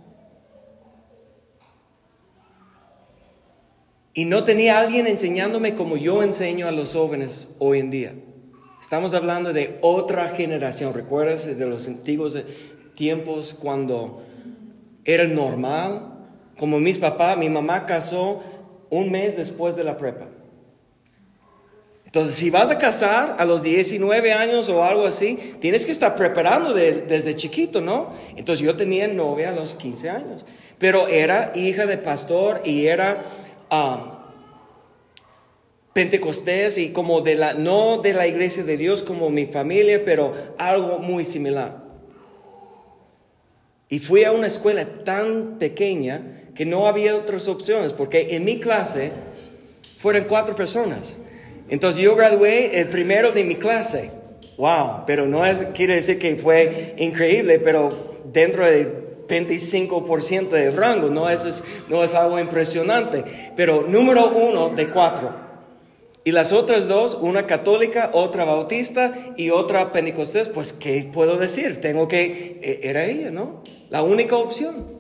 [4.14, 8.14] Y no tenía alguien enseñándome como yo enseño a los jóvenes hoy en día.
[8.82, 10.94] Estamos hablando de otra generación.
[10.94, 12.36] ¿Recuerdas de los antiguos
[12.96, 14.24] tiempos cuando
[15.08, 16.14] era normal.
[16.60, 18.44] Como mis papás, mi mamá casó
[18.92, 20.28] un mes después de la prepa.
[22.06, 26.16] Entonces, si vas a casar a los 19 años o algo así, tienes que estar
[26.16, 28.12] preparando desde chiquito, ¿no?
[28.36, 30.46] Entonces, yo tenía novia a los 15 años,
[30.78, 33.24] pero era hija de pastor y era
[33.72, 34.12] um,
[35.94, 40.34] pentecostés y como de la, no de la iglesia de Dios como mi familia, pero
[40.58, 41.87] algo muy similar.
[43.90, 48.60] Y fui a una escuela tan pequeña que no había otras opciones, porque en mi
[48.60, 49.12] clase
[49.98, 51.20] fueron cuatro personas.
[51.70, 54.12] Entonces yo gradué el primero de mi clase.
[54.58, 61.10] Wow, pero no es, quiere decir que fue increíble, pero dentro del 25% de rango,
[61.10, 63.24] no es, no es algo impresionante.
[63.56, 65.47] Pero número uno de cuatro.
[66.28, 71.80] Y las otras dos, una católica, otra bautista y otra pentecostés, pues ¿qué puedo decir?
[71.80, 73.64] Tengo que, e, era ella, ¿no?
[73.90, 75.00] La única opción.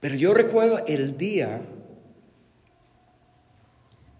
[0.00, 1.62] Pero yo recuerdo el día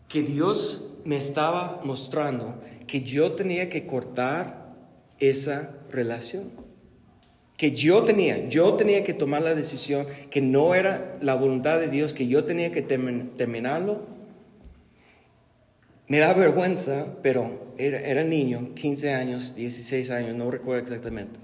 [0.06, 4.76] que Dios me estaba mostrando que yo tenía que cortar
[5.18, 6.63] esa relación.
[7.56, 11.88] Que yo tenía, yo tenía que tomar la decisión, que no era la voluntad de
[11.88, 14.06] Dios, que yo tenía que terminarlo.
[16.08, 21.38] Me da vergüenza, pero era, niño, 15 años, 16 años, no recuerdo exactamente,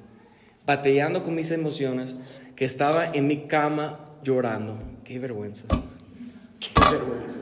[0.66, 2.18] batallando con mis emociones,
[2.56, 4.78] que estaba en mi cama llorando.
[5.04, 5.66] Qué vergüenza,
[6.58, 7.38] qué vergüenza.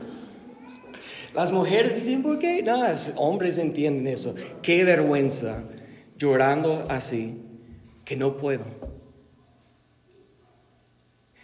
[1.33, 2.63] Las mujeres dicen, ¿por qué?
[2.63, 2.81] No,
[3.17, 4.35] hombres entienden eso.
[4.61, 5.63] Qué vergüenza
[6.17, 7.48] llorando así
[8.09, 8.65] que no puedo.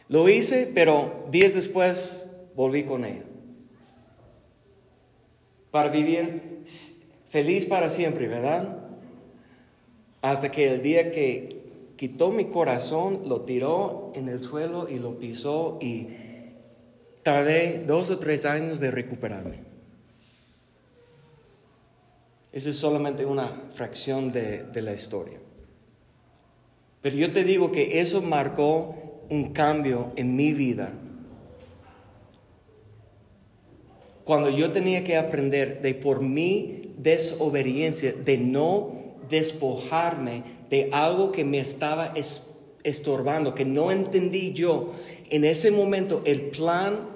[0.08, 3.22] Lo hice, pero días después volví con ella.
[5.70, 6.64] Para vivir
[7.30, 8.80] feliz para siempre, ¿verdad?
[10.24, 11.62] Hasta que el día que
[11.98, 16.08] quitó mi corazón, lo tiró en el suelo y lo pisó y
[17.22, 19.60] tardé dos o tres años de recuperarme.
[22.52, 25.45] Esa es solamente una fracción de, de la historia.
[27.06, 28.96] Pero yo te digo que eso marcó
[29.30, 30.92] un cambio en mi vida.
[34.24, 38.92] Cuando yo tenía que aprender de por mi desobediencia, de no
[39.30, 40.42] despojarme
[40.72, 42.12] de algo que me estaba
[42.84, 44.96] estorbando, que no entendí yo
[45.30, 47.08] en ese momento el plan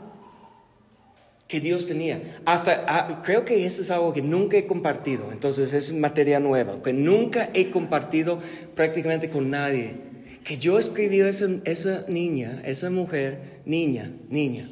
[1.50, 2.22] que Dios tenía.
[2.45, 6.82] Hasta ah, creo que eso es algo que nunca he compartido, entonces es materia nueva,
[6.84, 8.39] que nunca he compartido
[8.76, 9.95] prácticamente con nadie.
[10.43, 14.70] Que yo escribí a esa, esa niña, esa mujer, niña, niña,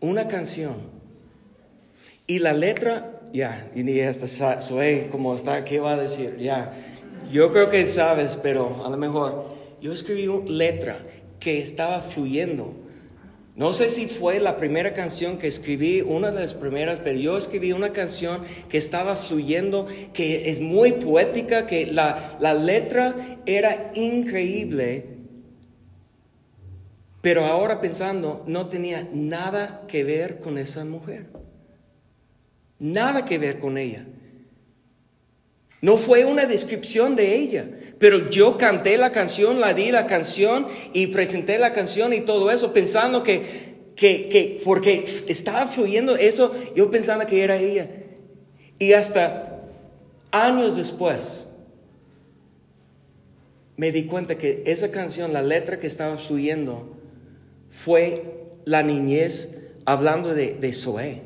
[0.00, 0.74] una canción.
[2.26, 6.36] Y la letra, ya, y hasta soy como está, ¿qué va a decir?
[6.38, 6.74] Ya,
[7.32, 9.48] yo creo que sabes, pero a lo mejor
[9.80, 10.98] yo escribí una letra
[11.40, 12.85] que estaba fluyendo
[13.56, 17.38] no sé si fue la primera canción que escribí, una de las primeras, pero yo
[17.38, 23.92] escribí una canción que estaba fluyendo, que es muy poética, que la, la letra era
[23.94, 25.06] increíble,
[27.22, 31.26] pero ahora pensando, no tenía nada que ver con esa mujer.
[32.78, 34.06] Nada que ver con ella.
[35.80, 37.68] No fue una descripción de ella,
[37.98, 42.50] pero yo canté la canción, la di la canción y presenté la canción y todo
[42.50, 47.88] eso pensando que, que, que porque estaba fluyendo eso, yo pensaba que era ella.
[48.78, 49.62] Y hasta
[50.30, 51.46] años después
[53.76, 56.96] me di cuenta que esa canción, la letra que estaba fluyendo,
[57.70, 58.22] fue
[58.64, 61.22] la niñez hablando de, de Zoe.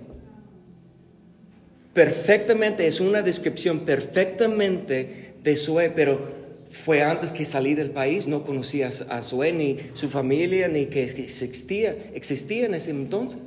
[1.92, 6.39] Perfectamente, es una descripción perfectamente de Zoe, pero
[6.70, 11.02] fue antes que salí del país, no conocía a Zoe ni su familia, ni que
[11.02, 13.40] existía, existía en ese entonces.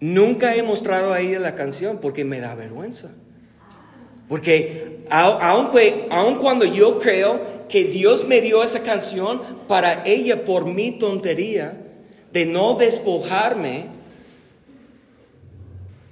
[0.00, 3.10] Nunca he mostrado a ella la canción porque me da vergüenza.
[4.28, 10.64] Porque aunque, aun cuando yo creo que Dios me dio esa canción para ella por
[10.64, 11.76] mi tontería
[12.32, 13.86] de no despojarme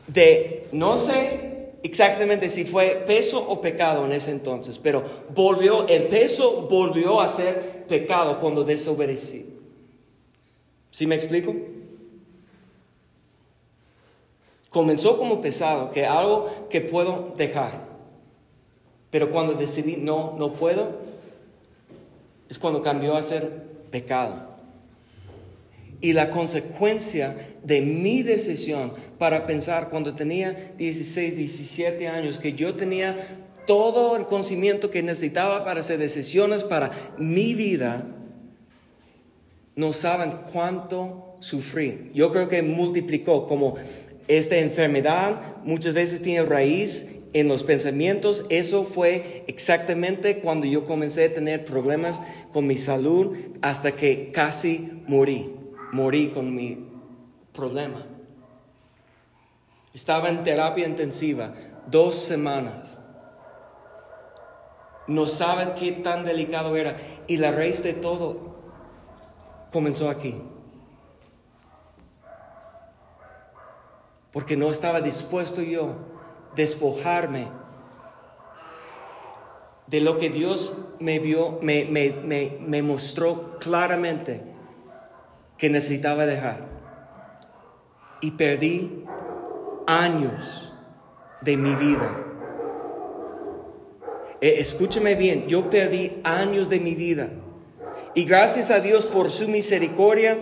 [0.09, 5.03] de, no sé, exactamente si fue peso o pecado en ese entonces, pero
[5.35, 9.59] volvió, el peso volvió a ser pecado cuando desobedecí.
[10.91, 11.55] ¿Sí me explico?
[14.71, 17.87] Comenzó como pesado, que algo que puedo dejar.
[19.11, 20.89] Pero cuando decidí no, no puedo,
[22.49, 24.48] es cuando cambió a ser pecado.
[26.01, 32.75] Y la consecuencia de mi decisión para pensar cuando tenía 16, 17 años, que yo
[32.75, 33.17] tenía
[33.67, 38.07] todo el conocimiento que necesitaba para hacer decisiones para mi vida,
[39.77, 42.11] no saben cuánto sufrí.
[42.15, 43.77] Yo creo que multiplicó como
[44.27, 48.45] esta enfermedad muchas veces tiene raíz en los pensamientos.
[48.49, 52.21] Eso fue exactamente cuando yo comencé a tener problemas
[52.53, 55.58] con mi salud hasta que casi morí.
[55.93, 56.87] Morí con mi
[57.53, 58.05] problema.
[59.95, 61.53] Estaba en terapia intensiva
[61.87, 63.03] dos semanas.
[65.07, 66.97] No saben qué tan delicado era.
[67.27, 68.57] Y la raíz de todo
[69.73, 70.41] comenzó aquí.
[74.33, 75.97] Porque no estaba dispuesto yo
[76.55, 77.49] despojarme
[79.87, 84.58] de lo que Dios me vio, me, me mostró claramente
[85.59, 86.69] que necesitaba dejar
[88.21, 89.05] y perdí
[89.87, 90.73] años
[91.41, 92.25] de mi vida.
[94.41, 97.29] Eh, escúcheme bien, yo perdí años de mi vida.
[98.15, 100.39] Y gracias a Dios por su misericordia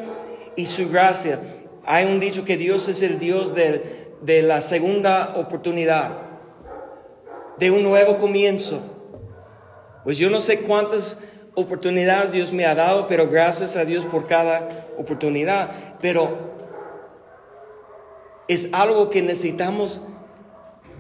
[0.55, 1.41] y su gracia.
[1.85, 6.19] Hay un dicho que Dios es el Dios de, de la segunda oportunidad,
[7.59, 8.83] de un nuevo comienzo.
[10.05, 11.23] Pues yo no sé cuántas
[11.57, 15.71] oportunidades Dios me ha dado, pero gracias a Dios por cada oportunidad.
[16.01, 16.55] Pero
[18.47, 20.09] es algo que necesitamos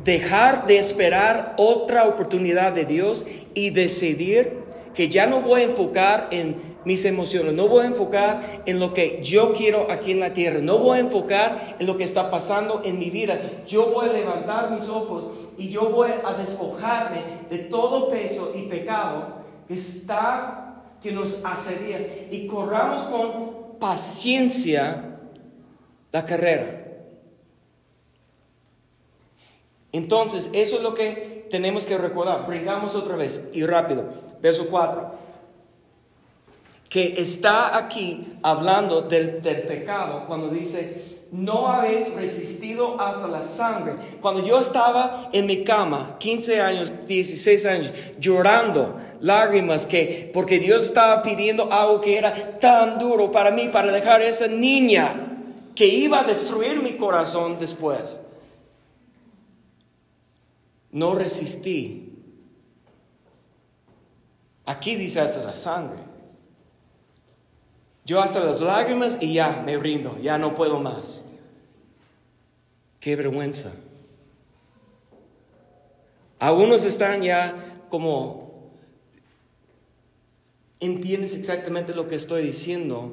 [0.03, 6.29] dejar de esperar otra oportunidad de Dios y decidir que ya no voy a enfocar
[6.31, 10.33] en mis emociones, no voy a enfocar en lo que yo quiero aquí en la
[10.33, 13.39] tierra, no voy a enfocar en lo que está pasando en mi vida.
[13.67, 15.27] Yo voy a levantar mis ojos
[15.59, 17.19] y yo voy a despojarme
[17.51, 19.36] de todo peso y pecado
[19.69, 25.19] está, que nos hacería y corramos con paciencia
[26.13, 26.85] la carrera.
[29.93, 32.47] Entonces, eso es lo que tenemos que recordar.
[32.47, 34.05] Brincamos otra vez y rápido.
[34.43, 35.27] Verso 4.
[36.89, 43.95] Que está aquí hablando del, del pecado cuando dice, no habéis resistido hasta la sangre.
[44.21, 50.85] Cuando yo estaba en mi cama, 15 años, 16 años, llorando, lágrimas, que porque Dios
[50.85, 55.37] estaba pidiendo algo que era tan duro para mí, para dejar a esa niña
[55.75, 58.21] que iba a destruir mi corazón después.
[60.93, 62.13] No resistí.
[64.65, 66.16] Aquí dice hasta la sangre.
[68.07, 71.25] Yo hasta las lágrimas y ya me rindo, ya no puedo más.
[73.01, 73.75] Qué vergüenza.
[76.39, 78.71] Algunos están ya como,
[80.79, 83.13] entiendes exactamente lo que estoy diciendo.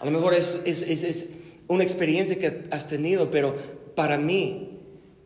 [0.00, 3.56] A lo mejor es, es, es una experiencia que has tenido, pero
[3.94, 4.80] para mí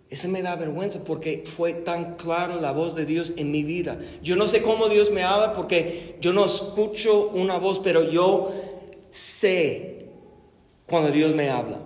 [0.09, 3.99] eso me da vergüenza porque fue tan claro la voz de Dios en mi vida.
[4.23, 8.53] Yo no sé cómo Dios me habla porque yo no escucho una voz, pero yo
[9.15, 10.09] sé
[10.87, 11.79] cuando Dios me habla.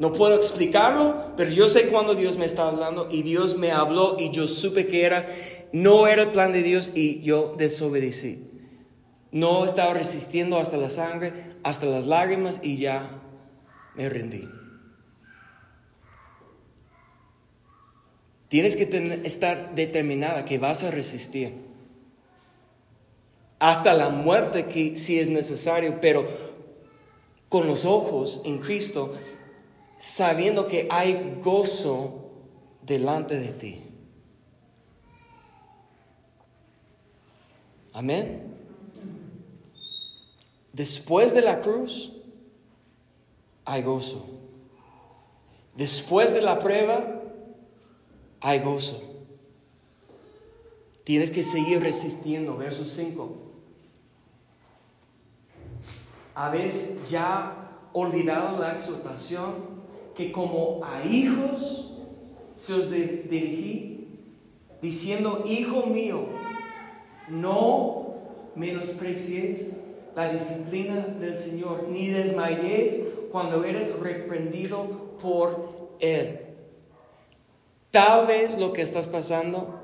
[0.00, 4.16] No puedo explicarlo, pero yo sé cuando Dios me está hablando y Dios me habló
[4.18, 5.28] y yo supe que era,
[5.72, 8.50] no era el plan de Dios y yo desobedecí.
[9.30, 11.32] No estaba resistiendo hasta la sangre,
[11.62, 13.08] hasta las lágrimas y ya
[13.94, 14.48] me rendí.
[18.48, 21.69] Tienes que estar determinada que vas a resistir.
[23.60, 26.26] Hasta la muerte que si es necesario, pero
[27.50, 29.14] con los ojos en Cristo,
[29.98, 32.30] sabiendo que hay gozo
[32.82, 33.82] delante de ti.
[37.92, 38.54] Amén.
[40.72, 42.12] Después de la cruz
[43.66, 44.26] hay gozo.
[45.76, 47.22] Después de la prueba
[48.40, 49.02] hay gozo.
[51.04, 52.56] Tienes que seguir resistiendo.
[52.56, 53.49] Verso 5.
[56.40, 59.56] Habéis ya olvidado la exhortación
[60.14, 61.98] que como a hijos
[62.56, 64.08] se os dirigí,
[64.80, 66.28] diciendo, Hijo mío,
[67.28, 68.14] no
[68.54, 69.80] menospreciéis
[70.16, 76.40] la disciplina del Señor, ni desmayéis cuando eres reprendido por Él.
[77.90, 79.78] Tal vez lo que estás pasando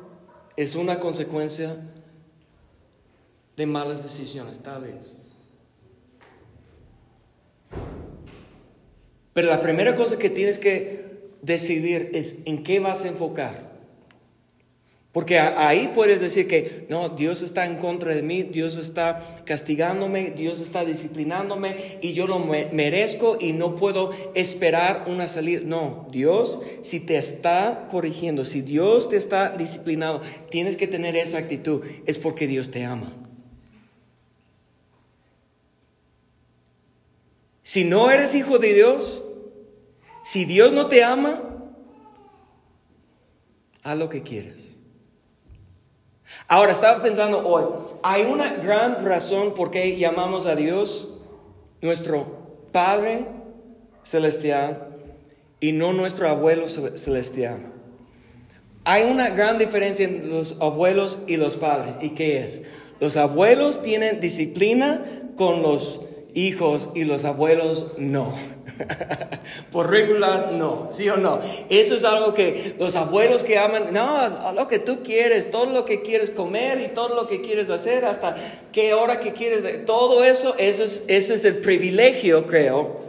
[0.56, 1.76] es una consecuencia
[3.58, 5.18] de malas decisiones, tal vez.
[9.36, 11.04] Pero la primera cosa que tienes que
[11.42, 13.70] decidir es en qué vas a enfocar.
[15.12, 20.30] Porque ahí puedes decir que no, Dios está en contra de mí, Dios está castigándome,
[20.30, 25.60] Dios está disciplinándome y yo lo merezco y no puedo esperar una salida.
[25.62, 31.36] No, Dios si te está corrigiendo, si Dios te está disciplinando, tienes que tener esa
[31.36, 33.12] actitud, es porque Dios te ama.
[37.62, 39.24] Si no eres hijo de Dios,
[40.26, 41.40] si Dios no te ama,
[43.84, 44.72] haz lo que quieras.
[46.48, 47.62] Ahora, estaba pensando hoy,
[48.02, 51.20] hay una gran razón por qué llamamos a Dios
[51.80, 52.26] nuestro
[52.72, 53.28] Padre
[54.02, 54.96] Celestial
[55.60, 57.58] y no nuestro abuelo celestial.
[58.82, 61.98] Hay una gran diferencia entre los abuelos y los padres.
[62.00, 62.62] ¿Y qué es?
[62.98, 65.04] Los abuelos tienen disciplina
[65.36, 68.55] con los hijos y los abuelos no.
[69.72, 71.40] Por regular, no, sí o no.
[71.68, 75.84] Eso es algo que los abuelos que aman, no, lo que tú quieres, todo lo
[75.84, 78.36] que quieres comer y todo lo que quieres hacer, hasta
[78.72, 83.00] qué hora que quieres, todo eso, ese es, ese es el privilegio, creo,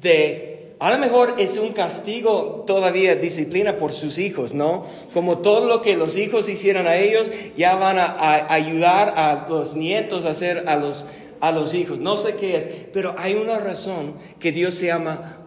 [0.00, 4.84] de a lo mejor es un castigo todavía, disciplina por sus hijos, ¿no?
[5.14, 9.46] Como todo lo que los hijos hicieran a ellos, ya van a, a ayudar a
[9.48, 11.06] los nietos a hacer a los
[11.44, 11.98] a los hijos.
[11.98, 15.46] No sé qué es, pero hay una razón que Dios se llama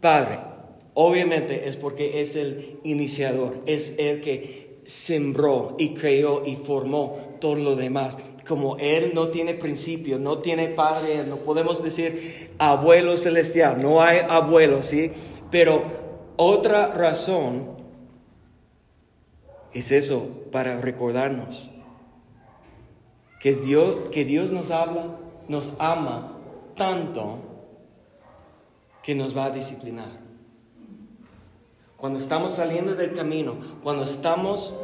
[0.00, 0.38] Padre.
[0.94, 7.56] Obviamente es porque es el iniciador, es el que sembró y creó y formó todo
[7.56, 8.16] lo demás.
[8.48, 14.20] Como Él no tiene principio, no tiene padre, no podemos decir abuelo celestial, no hay
[14.26, 15.12] abuelo, ¿sí?
[15.50, 15.84] Pero
[16.36, 17.76] otra razón
[19.74, 21.70] es eso, para recordarnos
[23.40, 25.18] que Dios, que Dios nos habla,
[25.48, 26.32] nos ama
[26.74, 27.38] tanto
[29.02, 30.24] que nos va a disciplinar
[32.04, 34.78] cuando estamos saliendo del camino, cuando estamos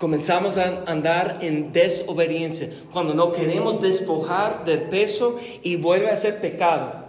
[0.00, 6.40] comenzamos a andar en desobediencia, cuando no queremos despojar del peso y vuelve a ser
[6.40, 7.04] pecado.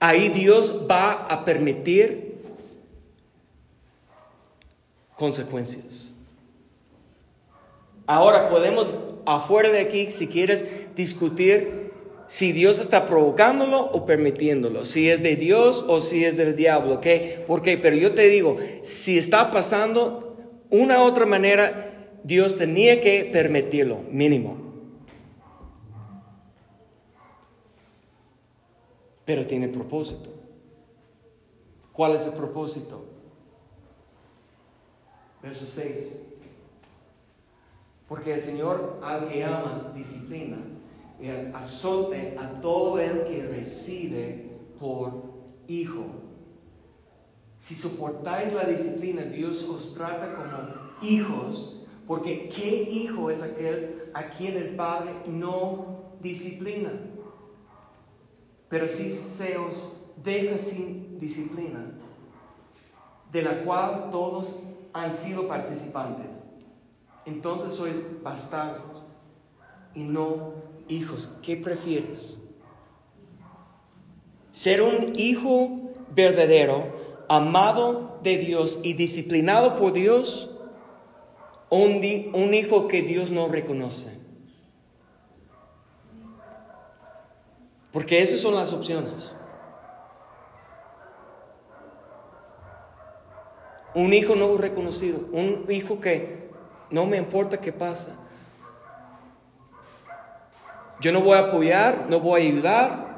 [0.00, 2.42] Ahí Dios va a permitir
[5.16, 6.13] consecuencias.
[8.06, 8.94] Ahora podemos
[9.26, 11.84] afuera de aquí, si quieres discutir
[12.26, 16.94] si Dios está provocándolo o permitiéndolo, si es de Dios o si es del diablo,
[16.94, 17.06] ¿ok?
[17.46, 20.36] Porque, pero yo te digo, si está pasando
[20.70, 24.56] una u otra manera, Dios tenía que permitirlo, mínimo.
[29.24, 30.30] Pero tiene propósito.
[31.92, 33.04] ¿Cuál es el propósito?
[35.42, 36.33] Verso 6.
[38.14, 40.58] Porque el Señor al que ama disciplina
[41.52, 45.34] azote a todo el que recibe por
[45.66, 46.04] hijo.
[47.56, 54.28] Si soportáis la disciplina, Dios os trata como hijos, porque ¿qué hijo es aquel a
[54.28, 56.92] quien el Padre no disciplina?
[58.68, 61.98] Pero si se os deja sin disciplina,
[63.32, 66.43] de la cual todos han sido participantes,
[67.26, 69.02] entonces sois bastardos
[69.94, 70.54] y no
[70.88, 72.38] hijos, ¿qué prefieres?
[74.50, 76.92] Ser un hijo verdadero,
[77.28, 80.50] amado de Dios y disciplinado por Dios,
[81.70, 84.20] un hijo que Dios no reconoce.
[87.92, 89.36] Porque esas son las opciones.
[93.94, 96.43] Un hijo no reconocido, un hijo que
[96.90, 98.16] no me importa qué pasa.
[101.00, 103.14] Yo no voy a apoyar, no voy a ayudar.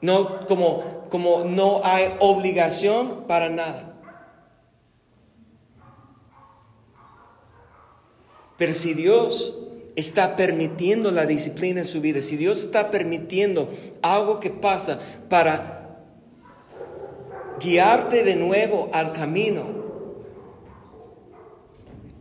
[0.00, 3.94] No, como, como no hay obligación para nada.
[8.56, 9.58] Pero si Dios
[9.96, 13.70] está permitiendo la disciplina en su vida, si Dios está permitiendo
[14.02, 15.98] algo que pasa para
[17.60, 19.79] guiarte de nuevo al camino,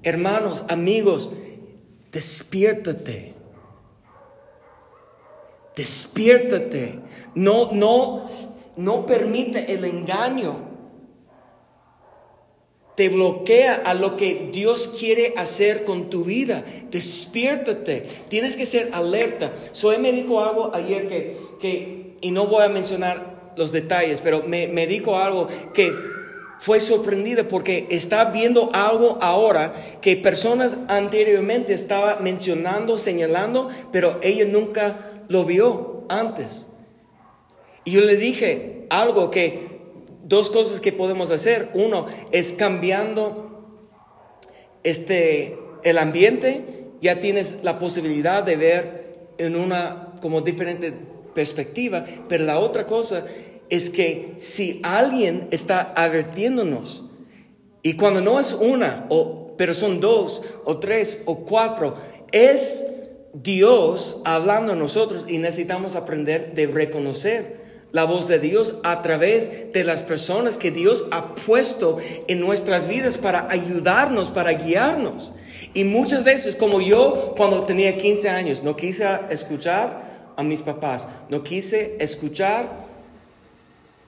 [0.04, 1.32] hermanos, amigos,
[2.12, 3.34] despiértate.
[5.76, 7.00] Despiértate.
[7.36, 8.24] No, no,
[8.76, 10.68] no permite el engaño.
[12.96, 16.66] Te bloquea a lo que Dios quiere hacer con tu vida.
[16.92, 18.02] Despiértate.
[18.28, 19.54] Tienes que ser alerta.
[19.74, 24.44] Zoe me dijo algo ayer que, que y no voy a mencionar los detalles, pero
[24.44, 25.94] me, me dijo algo que
[26.60, 34.44] fue sorprendida porque está viendo algo ahora que personas anteriormente estaban mencionando, señalando, pero ella
[34.44, 36.68] nunca lo vio antes.
[37.86, 39.80] Y yo le dije algo que,
[40.26, 41.70] dos cosas que podemos hacer.
[41.76, 43.80] Uno es cambiando
[44.84, 50.92] este, el ambiente, ya tienes la posibilidad de ver en una como diferente
[51.34, 53.26] perspectiva, pero la otra cosa
[53.70, 57.04] es que si alguien está advirtiéndonos,
[57.82, 61.96] y cuando no es una, o, pero son dos, o tres, o cuatro,
[62.32, 62.86] es
[63.34, 67.60] Dios hablando a nosotros y necesitamos aprender de reconocer
[67.92, 71.98] la voz de Dios a través de las personas que Dios ha puesto
[72.28, 75.34] en nuestras vidas para ayudarnos, para guiarnos.
[75.74, 81.08] Y muchas veces, como yo cuando tenía 15 años, no quise escuchar a mis papás,
[81.30, 82.89] no quise escuchar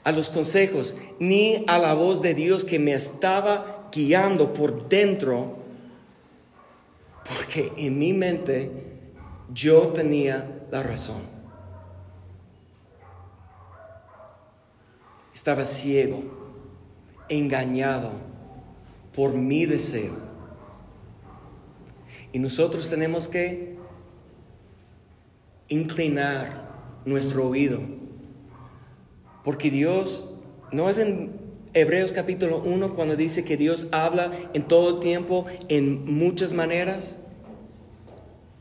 [0.03, 5.57] a los consejos, ni a la voz de Dios que me estaba guiando por dentro,
[7.23, 8.71] porque en mi mente
[9.53, 11.21] yo tenía la razón.
[15.33, 16.23] Estaba ciego,
[17.29, 18.11] engañado
[19.15, 20.13] por mi deseo.
[22.33, 23.77] Y nosotros tenemos que
[25.67, 26.69] inclinar
[27.05, 28.00] nuestro oído.
[29.43, 30.37] Porque Dios
[30.71, 31.31] no es en
[31.73, 37.25] Hebreos capítulo 1 cuando dice que Dios habla en todo tiempo, en muchas maneras.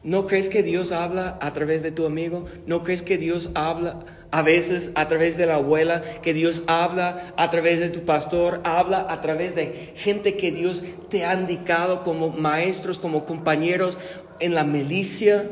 [0.03, 2.47] ¿No crees que Dios habla a través de tu amigo?
[2.67, 6.03] ¿No crees que Dios habla a veces a través de la abuela?
[6.23, 10.85] Que Dios habla a través de tu pastor, habla a través de gente que Dios
[11.11, 13.99] te ha indicado como maestros, como compañeros
[14.39, 15.51] en la milicia.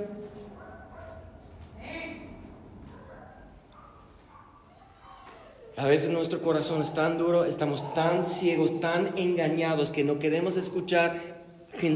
[5.78, 10.56] A veces nuestro corazón es tan duro, estamos tan ciegos, tan engañados que no queremos
[10.56, 11.20] escuchar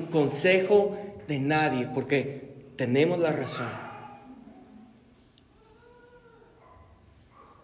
[0.09, 3.67] consejo de nadie porque tenemos la razón.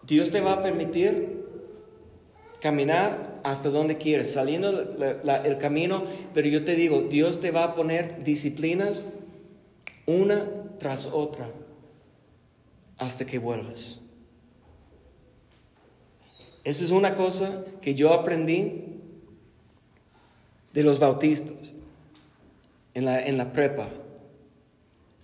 [0.03, 1.45] Dios te va a permitir
[2.59, 4.71] caminar hasta donde quieres, saliendo
[5.45, 6.03] el camino,
[6.33, 9.21] pero yo te digo, Dios te va a poner disciplinas
[10.05, 10.49] una
[10.79, 11.49] tras otra
[12.97, 14.01] hasta que vuelvas.
[16.63, 18.83] Esa es una cosa que yo aprendí
[20.73, 21.73] de los bautistas
[22.93, 23.89] en la, en la prepa,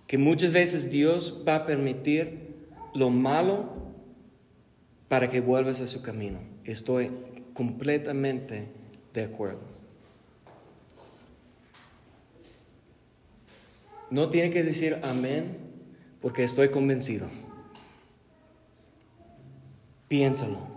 [0.06, 2.54] que muchas veces Dios va a permitir
[2.94, 3.74] lo malo
[5.08, 6.40] para que vuelvas a su camino.
[6.64, 7.10] Estoy
[7.54, 8.68] completamente
[9.12, 9.60] de acuerdo.
[14.10, 15.56] No tiene que decir amén
[16.20, 17.28] porque estoy convencido.
[20.08, 20.75] Piénsalo.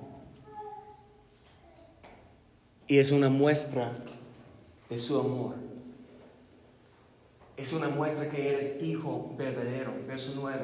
[2.90, 3.92] Y es una muestra
[4.90, 5.54] de su amor.
[7.56, 9.94] Es una muestra que eres hijo verdadero.
[10.08, 10.58] Verso 9.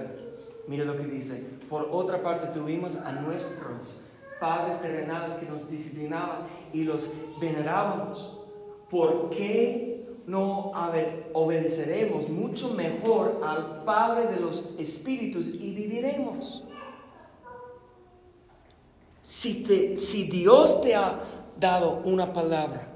[0.67, 1.47] Mira lo que dice.
[1.69, 4.01] Por otra parte tuvimos a nuestros
[4.39, 8.41] padres terrenales que nos disciplinaban y los venerábamos.
[8.89, 10.71] ¿Por qué no
[11.34, 16.63] obedeceremos mucho mejor al Padre de los Espíritus y viviremos?
[19.21, 21.19] Si, te, si Dios te ha
[21.60, 22.88] dado una palabra.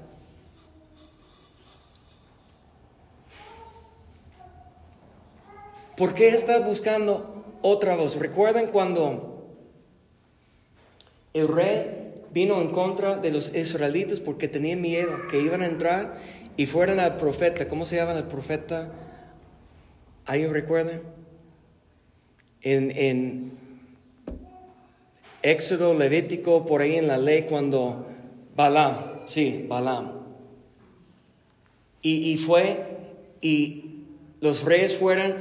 [5.96, 8.16] ¿Por qué estás buscando otra voz?
[8.16, 9.44] ¿Recuerdan cuando
[11.34, 16.18] el rey vino en contra de los israelitas porque tenía miedo que iban a entrar
[16.56, 17.68] y fueran al profeta?
[17.68, 18.90] ¿Cómo se llama el profeta?
[20.24, 21.02] ¿Ahí recuerdan?
[22.62, 23.52] En, en
[25.42, 28.06] Éxodo Levítico, por ahí en la ley, cuando
[28.60, 28.94] Balaam,
[29.24, 30.20] sí, Balaam.
[32.02, 32.84] Y, fue,
[33.40, 34.04] y
[34.42, 35.34] los reyes fueron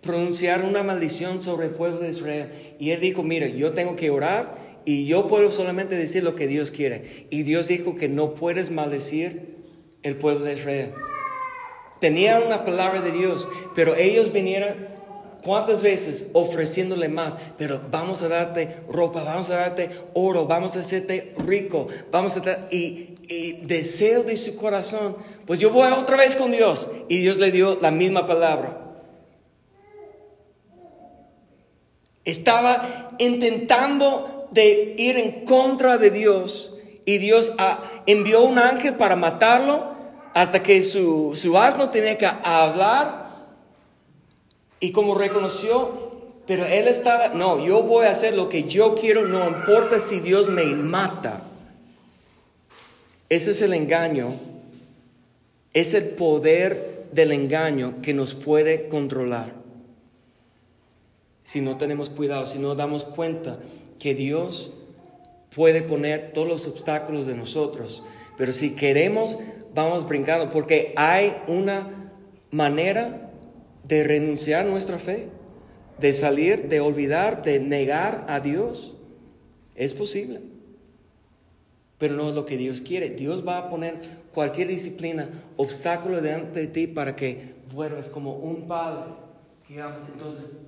[0.00, 2.52] pronunciar una maldición sobre el pueblo de Israel.
[2.78, 6.46] Y él dijo, mire, yo tengo que orar y yo puedo solamente decir lo que
[6.46, 7.26] Dios quiere.
[7.30, 9.56] Y Dios dijo que no puedes maldecir
[10.04, 10.92] el pueblo de Israel.
[12.00, 14.86] Tenía una palabra de Dios, pero ellos vinieron
[15.46, 17.38] ¿Cuántas veces ofreciéndole más?
[17.56, 22.40] Pero vamos a darte ropa, vamos a darte oro, vamos a hacerte rico, vamos a
[22.40, 23.14] dar, y,
[23.62, 25.16] deseo de su corazón,
[25.46, 26.90] pues yo voy otra vez con Dios.
[27.08, 28.96] Y Dios le dio la misma palabra.
[32.24, 36.74] Estaba intentando de ir en contra de Dios
[37.04, 39.94] y Dios ah, envió un ángel para matarlo
[40.34, 43.25] hasta que su, su asno tenía que hablar
[44.86, 46.12] y como reconoció,
[46.46, 50.20] pero él estaba, no, yo voy a hacer lo que yo quiero, no importa si
[50.20, 51.42] Dios me mata.
[53.28, 54.34] Ese es el engaño,
[55.72, 59.54] es el poder del engaño que nos puede controlar.
[61.42, 63.58] Si no tenemos cuidado, si no damos cuenta
[63.98, 64.72] que Dios
[65.52, 68.04] puede poner todos los obstáculos de nosotros,
[68.38, 69.36] pero si queremos,
[69.74, 72.12] vamos brincando, porque hay una
[72.52, 73.25] manera
[73.86, 75.28] de renunciar nuestra fe,
[75.98, 78.96] de salir, de olvidar, de negar a Dios.
[79.74, 80.40] Es posible.
[81.98, 83.10] Pero no es lo que Dios quiere.
[83.10, 88.66] Dios va a poner cualquier disciplina, obstáculo delante de ti para que vuelvas como un
[88.66, 89.12] padre.
[89.66, 90.58] Que entonces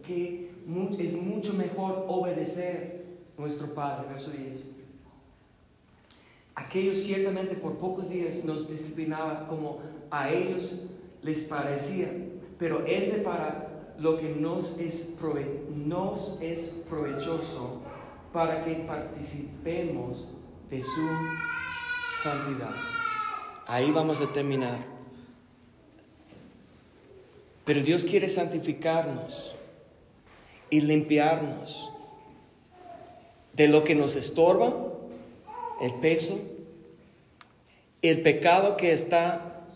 [0.98, 3.04] es mucho mejor obedecer
[3.36, 4.08] a nuestro Padre.
[4.08, 4.64] Verso 10.
[6.56, 9.78] Aquellos ciertamente por pocos días nos disciplinaban como
[10.10, 10.88] a ellos
[11.22, 12.10] les parecía
[12.58, 15.18] pero este para lo que nos es,
[15.74, 17.82] nos es provechoso
[18.32, 20.36] para que participemos
[20.68, 21.08] de su
[22.12, 22.74] santidad.
[23.66, 24.78] Ahí vamos a terminar.
[27.64, 29.54] Pero Dios quiere santificarnos
[30.70, 31.90] y limpiarnos
[33.52, 34.72] de lo que nos estorba,
[35.80, 36.38] el peso,
[38.02, 39.66] el pecado que está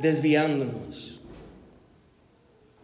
[0.00, 1.17] desviándonos.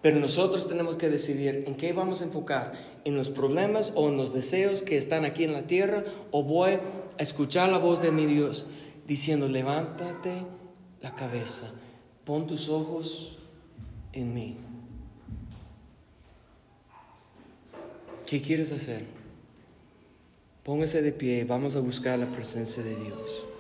[0.05, 2.73] Pero nosotros tenemos que decidir en qué vamos a enfocar,
[3.07, 6.73] en los problemas o en los deseos que están aquí en la tierra, o voy
[6.73, 8.67] a escuchar la voz de mi Dios
[9.07, 10.43] diciendo, levántate
[11.01, 11.73] la cabeza,
[12.27, 13.39] pon tus ojos
[14.13, 14.59] en mí.
[18.29, 19.07] ¿Qué quieres hacer?
[20.65, 23.54] Póngase de pie, vamos a buscar la presencia de Dios.